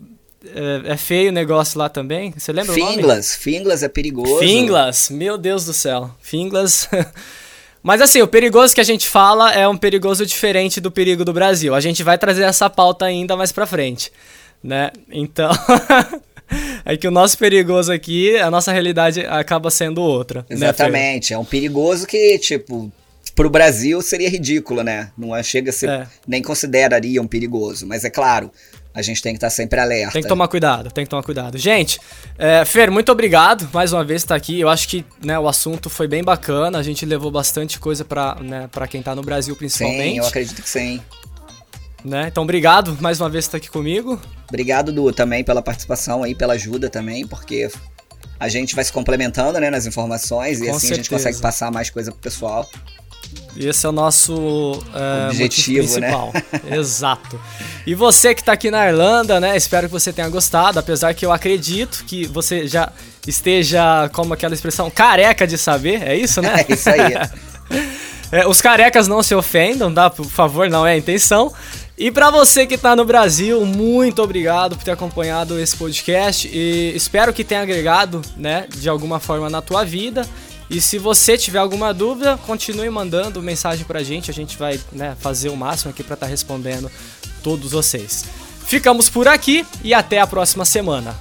é, 0.47 0.93
é, 0.93 0.97
feio 0.99 1.31
o 1.31 1.33
negócio 1.33 1.79
lá 1.79 1.89
também. 1.89 2.35
Você 2.37 2.53
lembra 2.53 2.75
Finglas, 2.75 2.97
o 2.97 3.09
nome? 3.09 3.23
Finglas 3.23 3.83
é 3.83 3.89
perigoso. 3.89 4.39
Finglas, 4.39 5.09
meu 5.09 5.39
Deus 5.39 5.65
do 5.65 5.73
céu. 5.73 6.11
Finglas. 6.21 6.89
Mas 7.85 8.01
assim, 8.01 8.23
o 8.23 8.27
perigoso 8.27 8.75
que 8.75 8.81
a 8.81 8.85
gente 8.85 9.07
fala 9.07 9.53
é 9.53 9.69
um 9.69 9.77
perigoso 9.77 10.25
diferente 10.25 10.81
do 10.81 10.91
perigo 10.91 11.23
do 11.23 11.35
Brasil. 11.35 11.75
A 11.75 11.81
gente 11.81 12.03
vai 12.03 12.17
trazer 12.17 12.45
essa 12.45 12.71
pauta 12.71 13.05
ainda 13.05 13.37
mais 13.37 13.53
pra 13.53 13.67
frente, 13.67 14.11
né? 14.63 14.91
Então. 15.13 15.51
é 16.83 16.97
que 16.97 17.07
o 17.07 17.11
nosso 17.11 17.37
perigoso 17.37 17.93
aqui, 17.93 18.39
a 18.39 18.51
nossa 18.51 18.73
realidade 18.73 19.21
acaba 19.27 19.71
sendo 19.71 20.01
outra. 20.01 20.47
Né, 20.49 20.57
Exatamente. 20.57 21.33
Né, 21.33 21.37
é 21.37 21.39
um 21.39 21.45
perigoso 21.45 22.07
que, 22.07 22.39
tipo, 22.39 22.91
pro 23.35 23.51
Brasil 23.51 24.01
seria 24.01 24.31
ridículo, 24.31 24.83
né? 24.83 25.11
Não 25.19 25.37
é, 25.37 25.43
chega 25.43 25.69
a 25.69 25.73
ser. 25.73 25.91
É. 25.91 26.07
Nem 26.27 26.41
consideraria 26.41 27.21
um 27.21 27.27
perigoso. 27.27 27.87
Mas 27.87 28.03
é 28.03 28.09
claro, 28.09 28.51
a 28.95 29.03
gente 29.03 29.21
tem 29.21 29.33
que 29.33 29.39
estar 29.39 29.49
tá 29.49 29.51
sempre 29.51 29.81
alerta. 29.81 30.13
Tem 30.13 30.23
que 30.23 30.29
tomar 30.29 30.47
cuidado, 30.47 30.91
tem 30.91 31.05
que 31.05 31.11
tomar 31.11 31.25
cuidado. 31.25 31.59
Gente, 31.59 32.01
é, 32.39 32.65
Fer, 32.65 32.91
muito 32.91 33.11
obrigado 33.11 33.69
mais 33.73 33.93
uma 33.93 34.05
vez 34.05 34.23
por 34.23 34.27
estar 34.27 34.35
aqui. 34.37 34.61
Eu 34.61 34.69
acho 34.69 34.89
que 34.89 35.05
né, 35.25 35.37
o 35.37 35.49
assunto 35.49 35.91
foi 35.91 36.07
bem 36.07 36.23
bacana, 36.23 36.79
a 36.79 36.83
gente 36.83 37.05
levou 37.05 37.31
bastante 37.31 37.81
coisa 37.81 38.05
para 38.05 38.37
né, 38.41 38.71
quem 38.89 39.01
está 39.01 39.15
no 39.15 39.23
Brasil 39.23 39.57
principalmente. 39.57 40.13
Sim, 40.13 40.19
eu 40.19 40.27
acredito 40.27 40.63
que 40.63 40.69
sim. 40.69 41.01
Né? 42.05 42.29
Então, 42.29 42.43
obrigado 42.43 42.97
mais 43.01 43.21
uma 43.21 43.29
vez 43.29 43.47
por 43.47 43.57
estar 43.57 43.59
aqui 43.59 43.71
comigo. 43.71 44.21
Obrigado, 44.49 44.93
Du, 44.93 45.11
também 45.13 45.43
pela 45.43 45.63
participação 45.63 46.23
aí, 46.23 46.35
pela 46.35 46.53
ajuda 46.53 46.89
também, 46.91 47.27
porque 47.27 47.69
a 48.39 48.49
gente 48.49 48.75
vai 48.75 48.85
se 48.85 48.93
complementando 48.93 49.59
né, 49.59 49.71
nas 49.71 49.87
informações 49.87 50.59
Com 50.59 50.67
e 50.67 50.69
assim 50.69 50.81
certeza. 50.81 50.93
a 50.93 50.97
gente 50.97 51.11
consegue 51.11 51.39
passar 51.39 51.73
mais 51.73 51.89
coisa 51.91 52.13
pro 52.13 52.21
pessoal. 52.21 52.69
Esse 53.57 53.87
é 53.87 53.89
o 53.89 53.93
nosso 53.93 54.83
é, 54.93 55.29
objetivo 55.29 56.01
né? 56.01 56.09
principal. 56.09 56.33
Né? 56.35 56.61
Exato. 56.77 57.41
E 57.87 57.95
você 57.95 58.35
que 58.35 58.41
está 58.41 58.53
aqui 58.53 58.71
na 58.71 58.89
Irlanda, 58.89 59.39
né? 59.39 59.57
Espero 59.57 59.87
que 59.87 59.93
você 59.93 60.13
tenha 60.13 60.29
gostado, 60.29 60.79
apesar 60.79 61.15
que 61.15 61.25
eu 61.25 61.31
acredito 61.31 62.05
que 62.05 62.27
você 62.27 62.67
já 62.67 62.93
esteja, 63.27 64.09
como 64.13 64.35
aquela 64.35 64.55
expressão, 64.55 64.91
careca 64.91 65.47
de 65.47 65.57
saber, 65.57 66.03
é 66.03 66.17
isso, 66.17 66.43
né? 66.43 66.65
É 66.69 66.73
isso 66.73 66.91
aí. 66.91 67.15
é, 68.33 68.47
os 68.47 68.61
carecas 68.61 69.07
não 69.07 69.23
se 69.23 69.35
ofendam, 69.35 69.93
dá, 69.93 70.11
por 70.11 70.27
favor, 70.27 70.69
não 70.69 70.85
é 70.85 70.93
a 70.93 70.97
intenção. 70.97 71.53
E 71.97 72.11
para 72.11 72.29
você 72.29 72.67
que 72.67 72.75
está 72.75 72.97
no 72.97 73.05
Brasil, 73.05 73.65
muito 73.65 74.21
obrigado 74.21 74.77
por 74.77 74.83
ter 74.83 74.91
acompanhado 74.91 75.61
esse 75.61 75.77
podcast 75.77 76.49
e 76.53 76.93
espero 76.97 77.33
que 77.33 77.45
tenha 77.45 77.63
agregado, 77.63 78.21
né, 78.37 78.67
de 78.69 78.89
alguma 78.89 79.21
forma 79.21 79.49
na 79.49 79.63
tua 79.63 79.85
vida 79.85 80.27
e 80.75 80.81
se 80.81 80.99
você 80.99 81.39
tiver 81.39 81.61
alguma 81.61 81.95
dúvida, 81.95 82.37
continue 82.37 82.91
mandando 82.91 83.41
mensagem 83.41 83.85
pra 83.85 84.03
gente. 84.03 84.29
A 84.29 84.35
gente 84.35 84.59
vai 84.59 84.81
né, 84.91 85.17
fazer 85.21 85.49
o 85.49 85.57
máximo 85.57 85.93
aqui 85.93 86.03
para 86.03 86.15
estar 86.15 86.27
tá 86.27 86.31
respondendo 86.31 86.91
todos 87.45 87.71
vocês. 87.71 88.25
Ficamos 88.67 89.09
por 89.09 89.29
aqui 89.29 89.65
e 89.85 89.95
até 89.95 90.19
a 90.19 90.27
próxima 90.27 90.65
semana. 90.65 91.15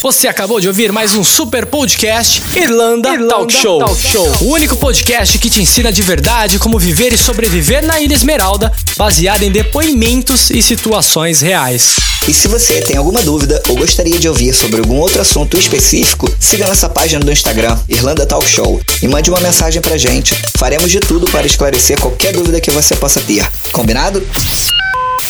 Você 0.00 0.28
acabou 0.28 0.60
de 0.60 0.68
ouvir 0.68 0.92
mais 0.92 1.16
um 1.16 1.24
super 1.24 1.66
podcast 1.66 2.40
Irlanda, 2.54 3.08
Irlanda 3.08 3.34
Talk, 3.34 3.52
Show. 3.52 3.78
Talk, 3.80 4.00
Show. 4.00 4.36
O 4.42 4.52
único 4.52 4.76
podcast 4.76 5.36
que 5.38 5.50
te 5.50 5.60
ensina 5.60 5.90
de 5.90 6.02
verdade 6.02 6.56
como 6.60 6.78
viver 6.78 7.12
e 7.12 7.18
sobreviver 7.18 7.84
na 7.84 8.00
Ilha 8.00 8.14
Esmeralda, 8.14 8.72
baseado 8.96 9.42
em 9.42 9.50
depoimentos 9.50 10.48
e 10.50 10.62
situações 10.62 11.40
reais. 11.40 11.96
E 12.28 12.34
se 12.34 12.48
você 12.48 12.80
tem 12.80 12.96
alguma 12.96 13.22
dúvida 13.22 13.62
ou 13.68 13.76
gostaria 13.76 14.18
de 14.18 14.28
ouvir 14.28 14.52
sobre 14.52 14.80
algum 14.80 14.98
outro 14.98 15.22
assunto 15.22 15.56
específico, 15.56 16.28
siga 16.40 16.66
nossa 16.66 16.88
página 16.88 17.24
do 17.24 17.30
Instagram, 17.30 17.78
Irlanda 17.88 18.26
Talk 18.26 18.44
Show, 18.48 18.80
e 19.00 19.06
mande 19.06 19.30
uma 19.30 19.38
mensagem 19.40 19.80
pra 19.80 19.96
gente. 19.96 20.34
Faremos 20.58 20.90
de 20.90 20.98
tudo 20.98 21.30
para 21.30 21.46
esclarecer 21.46 22.00
qualquer 22.00 22.32
dúvida 22.32 22.60
que 22.60 22.72
você 22.72 22.96
possa 22.96 23.20
ter. 23.20 23.48
Combinado? 23.70 24.20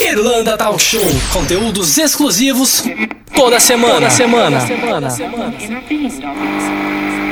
Irlanda 0.01 0.57
Talk 0.57 0.81
Show. 0.81 1.05
Conteúdos 1.35 1.99
exclusivos 1.99 2.83
toda 3.35 3.61
semana. 3.61 3.95
Toda 3.95 4.11
semana. 4.11 4.61
Toda 4.61 4.67
semana. 4.67 5.09
Toda 5.09 5.11
semana. 5.11 5.53
Toda 5.53 6.11
semana. 6.11 7.26